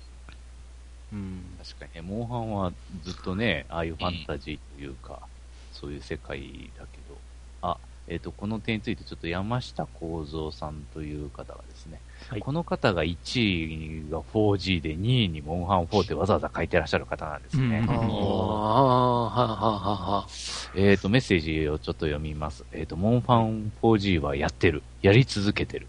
[1.13, 1.57] うん。
[1.63, 2.73] 確かにね、モンハンは
[3.03, 5.19] ずっとね、ああいうファンタジーというか、
[5.71, 7.17] そういう世界だけど、
[7.61, 7.77] あ、
[8.07, 11.99] えっ、と、この点についてちょっと山下幸三さんという方がですね、
[12.29, 17.79] はいこの方が1位が 4G で2位にモンハン4ってわざわざ書いてらっしゃる方なんですね。
[17.79, 20.27] うんああ、はあ、はあ、はあ。
[20.75, 22.65] えっ、と、メッセージをちょっと読みます。
[22.71, 24.81] えっ、と、モンハン 4G はやってる。
[25.01, 25.87] やり続けてる。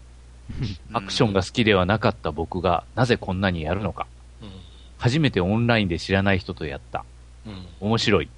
[0.93, 4.05] アクションが好きではなかった僕が、なぜこんなにやるのか。
[4.97, 7.03] 初めてオンラインで知らない人とやった。
[7.45, 7.53] うん。
[7.53, 7.65] うん。
[7.81, 8.29] 面白い。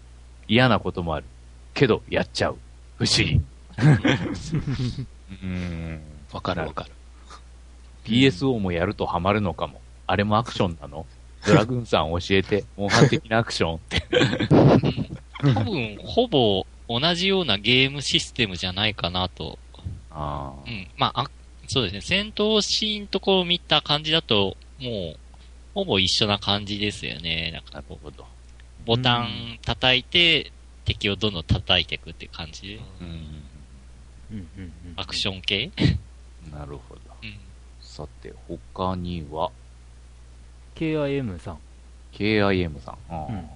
[0.48, 1.26] 嫌なこともある。
[1.74, 2.58] けど、やっちゃう。
[2.98, 3.36] 不思議。
[3.36, 6.02] うー ん。
[6.32, 6.92] わかるわかる。
[8.10, 9.82] PSO もやるとハマるのかも。
[10.08, 11.06] あれもアクションなの？
[11.46, 12.66] ドラグーンさん教えて。
[12.76, 14.04] モンハン的なアクションって。
[15.54, 19.58] 多分、ほぼ同じようなゲームシステムじゃないかなと。
[20.12, 20.88] あーうん。
[20.98, 21.32] まあ、あ
[21.68, 22.02] そうですね。
[22.02, 25.20] 戦闘シーンとこを見た感じだと、もう、
[25.76, 27.52] ほぼ一緒な感じですよね。
[27.54, 28.26] なんかなるほど。
[28.86, 30.52] ボタン叩いて、
[30.84, 32.76] 敵をどんどん叩いていくって感じで。
[33.02, 33.08] うん。
[34.32, 35.72] うんうんうんアクション系？
[36.52, 36.99] なるほど。
[38.00, 38.08] うん。
[38.08, 39.52] さて、他には、
[40.76, 41.58] KIM さん。
[42.14, 42.98] KIM さん。
[43.10, 43.50] あーうん。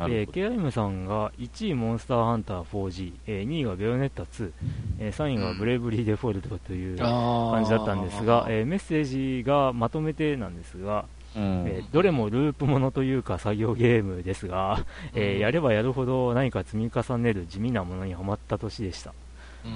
[0.00, 4.52] えー KIM さんが1位モンスターハンター 4G、えー2位がベヨネッタ2、
[5.00, 9.04] えー3位がブレイブリーデフォルトという感感じだったんですが、えーメッセー
[9.38, 11.64] ジがまとめてなんですが、うん。
[11.66, 14.84] えーどれもループものというか作業ゲームですが、
[15.14, 19.12] えーやればやるほど何か積み重ねる地味なものにはまった年でした、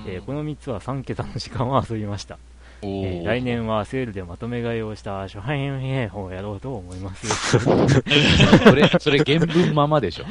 [0.07, 2.39] えーこの3つは3桁の時間は遊びました、
[2.83, 10.25] えー来年はセールでまとめ買いをした初版編をやろうと思います それ、それ原文ままでしょ。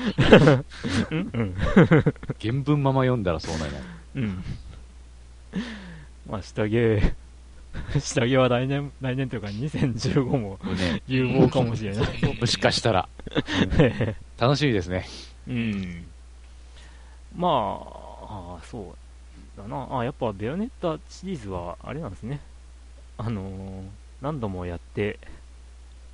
[2.41, 3.72] 原文まま読んだらそうなる。
[4.16, 4.43] うん
[6.30, 7.02] まあ下着
[7.99, 10.60] 下着は来年来年というか2015も
[11.08, 12.06] 有望かもしれない
[12.39, 13.08] もしかしたら。
[14.38, 15.08] 楽しみですね。
[15.47, 16.06] うん。
[17.36, 18.97] まあ、あーそう
[19.62, 19.99] だな。
[19.99, 22.39] あやっぱベヨネッタシリーズは、あれなんですね。
[23.18, 23.84] あのー
[24.22, 25.18] 何度もやって、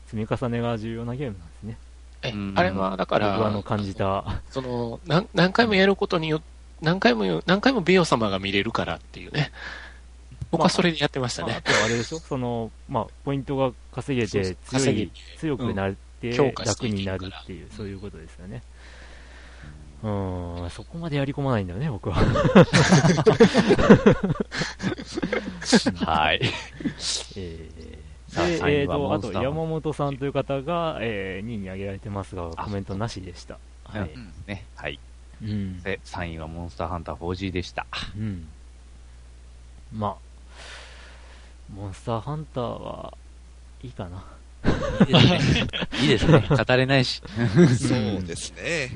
[0.08, 1.78] 積み重ねが重要なゲームなんですね。
[2.24, 4.42] えうんあれは、だか僕はあのら、感じた。
[4.50, 6.42] その、何何回もやることによ
[6.82, 9.52] 何回も、何回もベヨ様が見れるからっていうね。
[10.52, 11.50] 僕はそれでやってましたね。
[11.50, 12.20] まああとはあれでしょ？
[12.24, 18.64] その、まあ、ポイントが稼げて強い稼げ、強くなって、楽になるっていう、そういうことですよね。
[18.77, 22.16] うーん、そこまでやり込まないんだよね、僕は。
[26.06, 26.42] はい。
[27.36, 27.98] えー
[28.30, 33.58] さあで、3位えーと、あとはモンスター山本さんという方が、えー2位に挙げられてますが、あコメントなしでした。
[33.86, 34.12] はい。
[34.14, 34.66] うんね。
[34.76, 35.00] はい。
[35.42, 35.82] うん。
[35.82, 37.86] で、3位はモンスターハンター 4G でした。
[38.18, 38.48] うん。
[39.94, 40.16] まあ、
[41.74, 43.14] モンスターハンターは
[43.82, 44.24] いいかな。
[45.08, 45.70] いいですね。
[46.02, 46.44] いいですね。
[46.50, 47.22] 語れないし。
[47.80, 48.90] そうですね。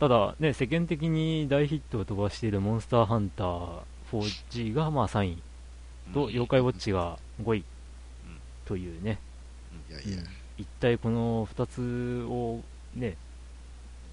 [0.00, 3.80] ただ、ね、世間的に大ヒットを飛ばしているモンスターハンター
[4.12, 5.42] 4G がまあ3位
[6.14, 7.64] と、妖怪ウォッチが5位
[8.64, 9.18] というね、
[9.90, 10.22] いやいや。
[10.56, 12.60] 一体この2つを
[12.94, 13.16] ね、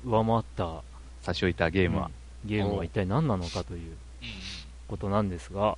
[0.03, 0.83] 上回った
[1.21, 2.11] 差し置いたゲームは、
[2.45, 3.95] ゲームは一体何なのかという
[4.87, 5.77] ことなんですが、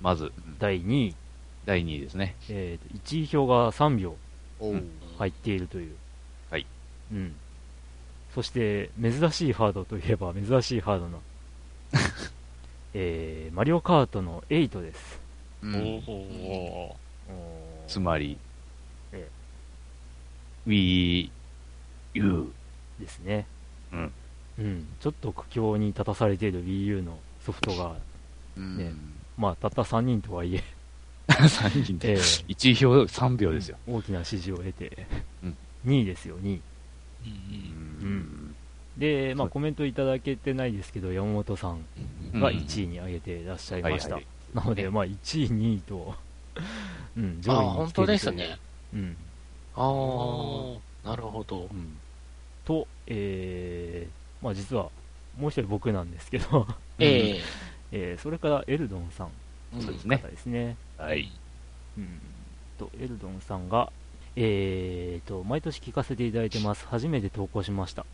[0.00, 1.14] まず、第2位、
[1.66, 2.36] 第2位ですね。
[2.48, 4.16] えー、1位票が3秒
[4.60, 4.90] おううん。
[5.18, 5.96] 入っているという。
[6.50, 6.66] はい。
[7.12, 7.34] うん。
[8.34, 11.18] そして、珍しいハードといえば珍しいハードな、
[12.94, 15.20] えー、マリオカートの8です。
[15.62, 16.96] うんおお
[17.88, 18.38] つまり
[19.12, 19.28] え、
[20.66, 21.30] Wii
[22.14, 22.52] U。
[23.00, 23.46] ですね。
[23.92, 24.12] うん。
[24.58, 24.86] うん。
[25.00, 27.96] ちょっと苦境に立たされている Wii U のソフトが、
[28.56, 28.92] うんね
[29.36, 30.62] まあ、たった3人とはいえ、
[31.28, 32.12] 3人で。
[32.12, 33.78] えー1位票3秒ですよ。
[33.86, 35.06] 大きな支持を得て、
[35.42, 35.56] うん
[35.86, 36.60] 2位ですよ、2位。
[37.24, 38.54] うんうん
[38.98, 41.84] で、まあ、コメントいただけてないですけど、山本さん
[42.34, 44.16] が1位に上げてらっしゃいました。
[44.16, 46.14] はいなので、まあ、1位、2位と、
[47.16, 48.58] うん、上位にあ本当ですね。
[48.94, 49.16] うん。
[49.74, 49.82] あ
[51.04, 51.74] あ、なるほどう。
[51.74, 51.98] ん。
[52.64, 54.90] と、えー、まあ、実は、
[55.38, 56.66] もう一人僕なんですけど、
[56.98, 57.40] ええ
[57.90, 59.28] えーそれからエルドンさん、
[59.74, 60.76] うんそうですね方ですね。
[60.98, 61.30] はい。
[61.96, 62.20] うん。
[62.78, 63.92] と、エルドンさんが、
[64.40, 66.86] えーと、毎年聞かせていただいてます。
[66.86, 68.06] 初めて投稿しました。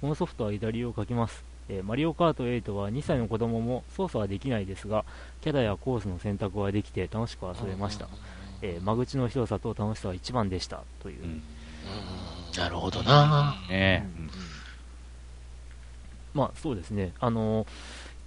[0.00, 1.44] このソフトは左を書きます。
[1.68, 5.04] えーマリオカート8は2歳の子供も操作はできないですが、
[5.40, 8.08] キャラやコースの選択はできて楽しく遊べました。
[8.60, 10.82] えー間口の広さと楽しさは一番でした。
[11.00, 11.22] という。
[11.22, 11.42] うんうん
[12.56, 14.06] なるほどなね
[16.34, 17.66] まあそうですね、あのー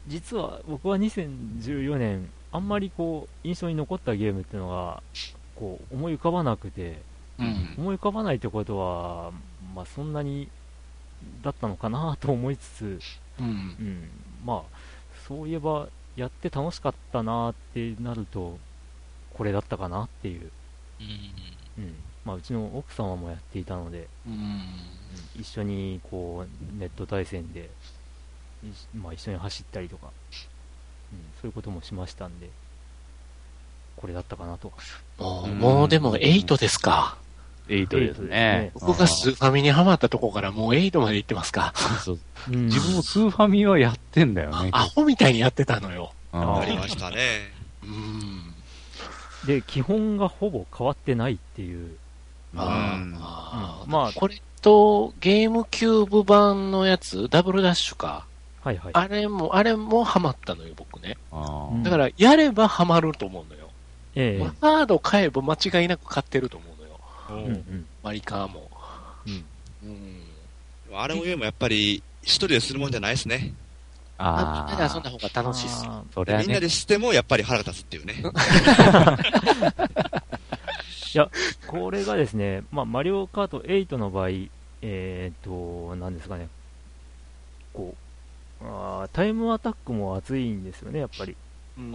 [0.07, 5.01] 実は僕は2014年、あんまりこう印象に残ったゲームっていうのが
[5.55, 6.97] こう思い浮かばなくて、うん。
[7.77, 9.31] 思い浮かばないってことは、
[9.75, 10.49] まあ、そんなに
[11.43, 12.99] だったのかなと思いつつ、
[13.39, 13.49] うんう。
[13.49, 14.09] ん、
[14.45, 14.77] まあ
[15.27, 18.57] そういえばやって楽しかったなってなると、
[19.33, 20.51] これだったかなっていう、
[21.77, 24.33] うんうんまあ、うちの奥様もやっていたので、うん。
[24.33, 24.63] うん
[25.39, 27.69] 一緒にこうネット対戦で、
[28.63, 30.07] いまあ、一緒に走ったりとか、
[31.13, 32.49] うん、そういうこともしましたんで、
[33.95, 34.71] これだったかなと。
[35.17, 37.17] もう、うんもうでも8ですか。
[37.68, 38.72] 8ですね。
[38.82, 41.74] 僕がスーファミにハマったとこからもう8まで行ってますか？
[42.03, 44.70] そううん自分もスーファミはやってんだよね。
[44.72, 46.13] アホみたいにやってたのよ。
[46.34, 47.18] うんありましたね。
[47.84, 48.53] うん。
[49.47, 51.95] で、基本がほぼ変わってないっていう、
[52.55, 58.26] あまあこれと、ゲームキューブ版のやつ、ダブルダッシュか。
[58.63, 58.91] はいはい。
[58.93, 61.18] あれも、あれもハマったのよ、僕ね。
[61.84, 63.70] だから、やればハマると思うのよ。
[64.16, 66.74] ええハード買えば間違いなく買ってると思う
[68.03, 68.69] マリカーも。
[69.26, 70.21] うんうん。
[70.93, 73.53] あれもゲームやっぱり一人でするもんじゃないですね。
[74.17, 75.89] あみんなで遊んだ方が楽しいっすね。
[76.39, 78.23] みんなでしてもやっぱり腹が立つっていうね。
[81.23, 81.30] ー
[81.67, 84.30] これがですね、まあ、マリオカート8の場合、
[84.82, 86.49] えっ、と、なんですかね、
[87.73, 87.95] こ
[88.61, 91.36] う、あータイムアタックも熱いんですよね、やっぱり。
[91.78, 91.91] うん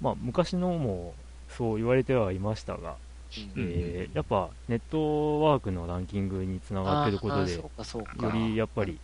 [0.00, 1.14] まあ、昔のも
[1.48, 2.96] そう言われてはいましたが、
[3.56, 7.70] えーやっぱネットワークのランキングにつながってることで、よ。
[8.32, 8.98] りやっぱり、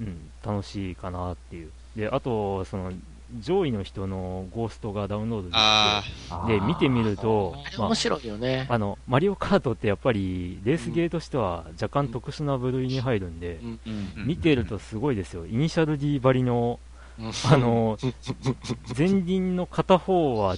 [0.00, 1.70] うん、楽しいかなっていう。
[1.96, 2.92] で、あと、その、
[3.40, 6.02] 上位の人のゴーストがダウンロードできてあ
[6.46, 8.66] で、見てみるとま面白いよね。
[8.68, 13.60] あ、あの、マリオカートってやっぱり、レースゲーとしては若干特殊な部類に入るんで、
[14.26, 15.46] 見てるとすごいですよ。
[15.46, 16.78] イニシャル D ばりの、
[17.18, 17.96] うんあの、
[18.96, 20.56] 前輪の片方は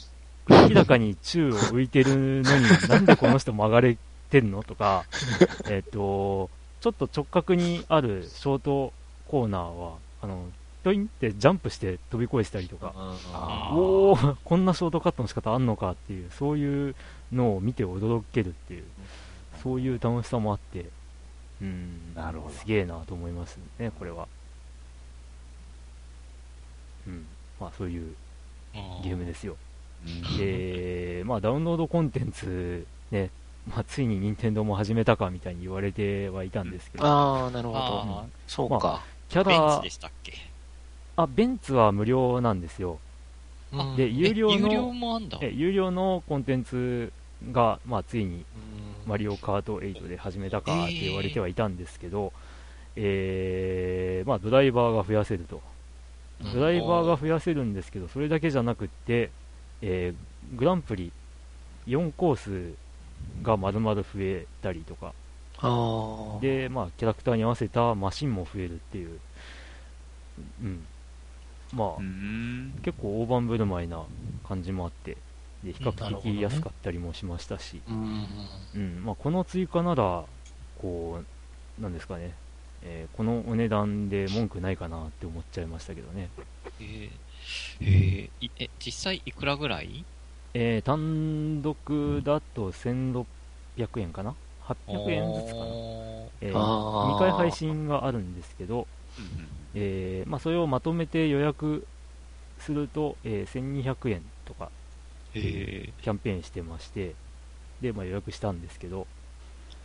[0.48, 3.96] 明らかに宙を浮いてるのに、なんでこの人曲がれ
[4.30, 5.04] てんのとか、
[5.68, 8.92] えっと、ちょっと直角にあるショート
[9.26, 10.46] コーナーは、あの、
[10.84, 12.92] トインってジャンプして飛び越えてたりとか、
[13.72, 16.94] おおこんなショートカットの仕方あんのかっていう、そういう
[17.32, 18.84] のを見て驚けるっていう、
[19.64, 20.86] そういう楽しさもあって、
[21.60, 24.28] うん、なるほどすげえなと思いますね、これは。
[27.08, 27.26] うん、
[27.60, 28.14] まあそういう
[29.02, 29.56] ゲームですよ。
[30.04, 33.30] うんで、まあダウンロードコンテンツ、ね、
[33.68, 38.24] まあついに任天堂も始めたかみたいに言われてはいたんですけど、ああ、なるほどあ。
[38.46, 39.02] そうか。
[39.28, 40.34] キャラベンツで、したっけ？
[41.16, 42.98] あ、ベンツは無料なんですよ。
[43.72, 45.38] うんで、有料え有料の、もあんだ。
[45.42, 47.12] え有料のコンテンツ
[47.52, 52.32] が、まあついにうんマリオカート8で始めたかって言われてはいたんですけど、
[52.96, 59.30] えーまあ、ドライバーが増やせると、うんドライバーが増やせるんですけど、それだけじゃなくって、
[59.82, 61.10] えーグランプリ
[61.88, 62.76] 4コース
[63.42, 65.12] が丸々増えたりとか。
[66.40, 69.20] で、まあ、キャラクターに合わせたマシンも増えるっていう、
[70.62, 70.86] うん、
[71.72, 72.78] まあ、うん。
[72.82, 74.04] 結構大盤振る舞いな
[74.46, 75.16] 感じもあって、
[75.64, 78.26] で比較的安かったりもしましたし、うん。
[78.74, 79.04] うん。
[79.04, 80.24] まあ、この追加なら、
[80.80, 81.20] こ
[81.78, 82.34] う、なんですかね、
[82.82, 86.28] えーこのお値段で文句ないかなって思っちゃいましたけどね。
[86.80, 87.25] えー
[87.80, 90.04] えーいえ、実際いくらぐらい？
[90.54, 93.26] えー単独だと1600
[94.00, 94.34] 円かな
[94.64, 97.14] ?800 円ずつかな、おえあー。
[97.14, 98.86] 2回配信があるんですけど、
[99.74, 101.86] えーまあ、それをまとめて予約
[102.58, 104.70] すると、えー1200円とか
[105.32, 107.14] キャンペーンしてまして、
[107.82, 109.06] で、まあ、予約したんですけど、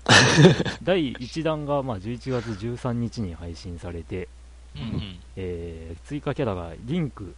[0.83, 5.19] 第1弾がまあ11月13日に配信されて、ーうんうん。
[5.35, 7.35] えー追加キャラがリンク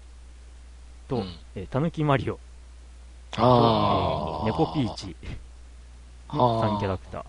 [1.07, 2.39] と、うんえータヌキマリオ、
[3.37, 4.45] ああ。
[4.45, 5.15] ネコピーチ
[6.29, 7.23] あのー3キャラクター。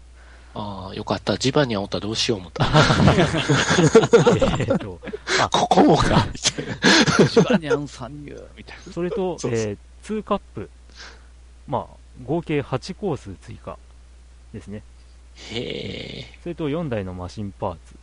[0.57, 1.37] ああ、よかった。
[1.37, 2.64] ジバニャンおったらどうしよう思った。
[4.59, 5.01] えーと
[5.51, 6.27] ここもか。
[6.37, 10.70] シュバニャン参入みたいそれと、そうそうえー2カップ、
[11.66, 13.79] まあ、合計8コース追加
[14.53, 14.83] ですね。
[15.51, 16.39] へえ。
[16.43, 17.97] それと4台のマシンパーツ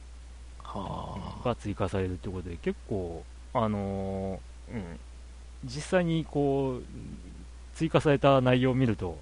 [0.63, 4.99] はが追加されるということで、結構、あのーうん、
[5.65, 6.83] 実際にこう、
[7.75, 9.17] 追加された内容を見ると、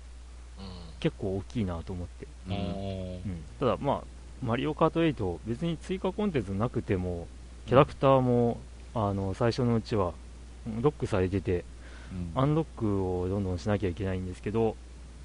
[0.57, 0.61] あ。
[0.99, 2.27] 結構大きいなと思って。
[2.47, 2.55] な。
[2.55, 4.03] おーうん、ただ、まあ、
[4.43, 7.27] マリオカート8、別に追加コンテンツなくても、
[7.69, 8.57] キャラクターも
[8.95, 10.13] あの最初のうちは
[10.81, 11.63] ロックされてて
[12.33, 14.75] アンロックをどんどんしなきゃいけないんですけど、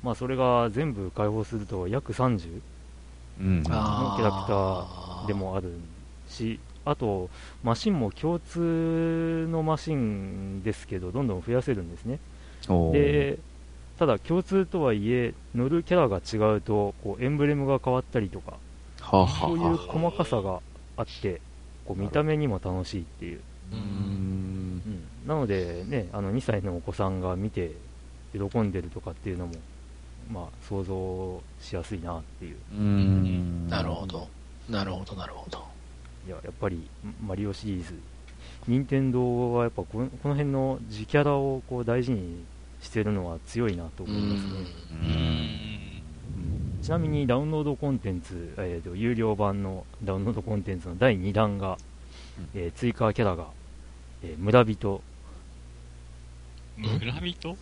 [0.02, 2.60] まあ、それが全部開放すると約30
[3.40, 3.62] うん。
[3.70, 5.72] あのキャラクターでもある
[6.28, 7.30] しあと
[7.62, 12.18] マシンも共通のマシンですけどどんどん増やせるんですね
[12.92, 13.38] で
[13.98, 18.52] ただ共通とはいえ乗るキャラが違うとこうエンブレムが変わったりとか
[19.00, 20.60] はあはあそういう細かさが
[20.96, 21.40] あって
[21.84, 23.40] こう見た目にも楽しいっていう、
[23.72, 23.80] うーん。
[23.80, 23.84] う
[24.88, 27.72] ん、なのでねあの2歳のお子さんが見て
[28.32, 29.52] 喜んでるとかっていうのも
[30.32, 33.68] まあ想像しやすいなっていううーん。
[33.68, 34.28] なるほど。
[34.68, 35.73] なるほど、なるほど。
[36.26, 36.88] いややっぱり
[37.26, 37.94] マリオシリーズ。
[38.66, 42.44] 任天堂はやっぱこのこの辺の自キャラをこう大事に
[42.80, 44.52] してるのは強いなと思いますね、
[45.02, 46.82] うーん。
[46.82, 51.78] ちなみにダウンロードコンテンツ、えーと有料版のダウンロードコンテンツの第2弾が、
[52.54, 53.46] えー追加キャラが、
[54.22, 55.02] えー村人。
[56.76, 57.56] 村人？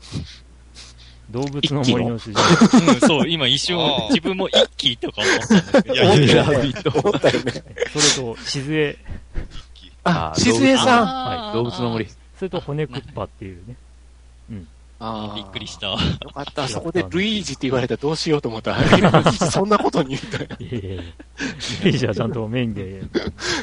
[1.33, 3.79] 動物の森の主人うん、そう、今一瞬
[4.11, 5.95] 自分も一気とか思ったんですけど。
[5.95, 6.45] いやいやいや
[6.95, 7.53] 思ったよね。
[7.93, 8.99] それと静江
[10.05, 11.07] あ、あしずえさん。
[11.07, 12.07] はい、動物の森。
[12.37, 13.77] それと骨クッパっていうね
[15.05, 15.89] あーびっくりした。
[15.89, 15.97] よ
[16.33, 16.69] かった。
[16.69, 20.49] そこでルイージって言われたらどうしようと思ったら、そんなことに言ったよ。
[20.61, 20.99] いえいえいえイ
[21.87, 23.03] メージはちゃんとメインで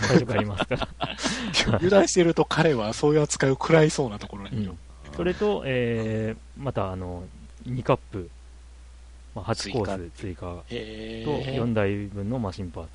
[0.02, 0.76] 最初からありますか
[1.72, 4.74] ら油断してると彼はそういう扱いを食らいそうなところにいる。
[5.16, 7.24] それと、えーまたあの
[7.66, 8.30] 2カップ、
[9.36, 12.90] まあ、8コース追加とへ4台分のマシンパーツ、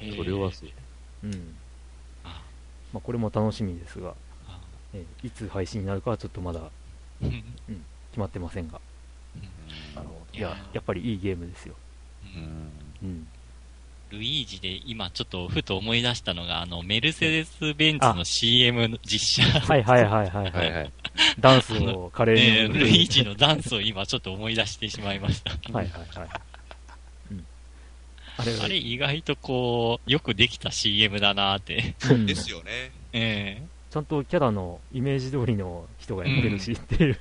[0.00, 0.16] ー。
[0.16, 0.68] それはそう。
[1.24, 1.56] うん。
[2.24, 2.42] あ。
[2.92, 4.14] まあ、これも楽しみですが、
[4.46, 4.60] あ。
[4.92, 6.60] えーいつ配信になるかはちょっとまだ
[7.22, 7.30] うん。
[8.10, 8.80] 決まってませんが。
[10.32, 11.74] いややっぱりいいゲームですよ、
[13.02, 13.08] うん。
[13.08, 13.28] うん、
[14.14, 19.60] ルイージで今ちょっとふと思い出したのが、あの、メルセデス・ベンツの CM の実写。
[19.60, 20.92] はいはいはいはい、はいはい。
[21.40, 25.50] ダンスを華麗ねにルイージのダンスを今ちょっと思い出してしまいました。
[25.50, 26.28] はいはいはい、
[27.32, 27.44] うん、
[28.36, 31.94] あれあれ意外とこう、よくできた CM だなって。
[32.10, 32.92] うんですよね。
[33.12, 37.18] えちゃんとキャラのイメージ通りの人がやってるしっていう、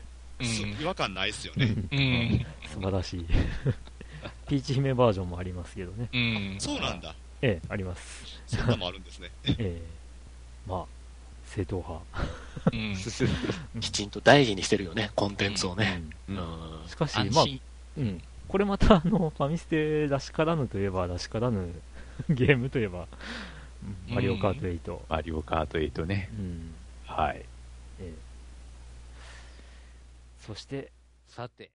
[0.82, 1.76] 違和感ないですよね。
[1.92, 2.46] うんうん。
[2.68, 3.26] 素晴らしい
[4.54, 6.56] ピーチ姫バージョンもありますけどねうん。
[6.60, 7.16] そうなんだ。
[7.42, 9.32] ええありますそんなもあるんですね。
[9.46, 9.82] ええ
[10.68, 10.86] まあ
[11.48, 12.06] 正統派
[12.72, 12.76] う
[13.78, 13.82] ん。
[13.82, 16.04] きちんと大事にしてるよね、コンテンツをね。
[16.30, 16.88] ううんん。
[16.88, 17.46] しかしまあ。
[17.98, 21.74] うん、これまたあのファミステらしからぬといえばらしからぬ
[22.30, 23.08] ゲームといえば、
[24.10, 26.30] うんマリオカート8、マリオカート8ね。
[26.32, 26.76] うん
[27.08, 27.38] はい。
[27.38, 27.44] え
[28.02, 28.14] え
[30.40, 30.92] そして
[31.28, 31.73] さて。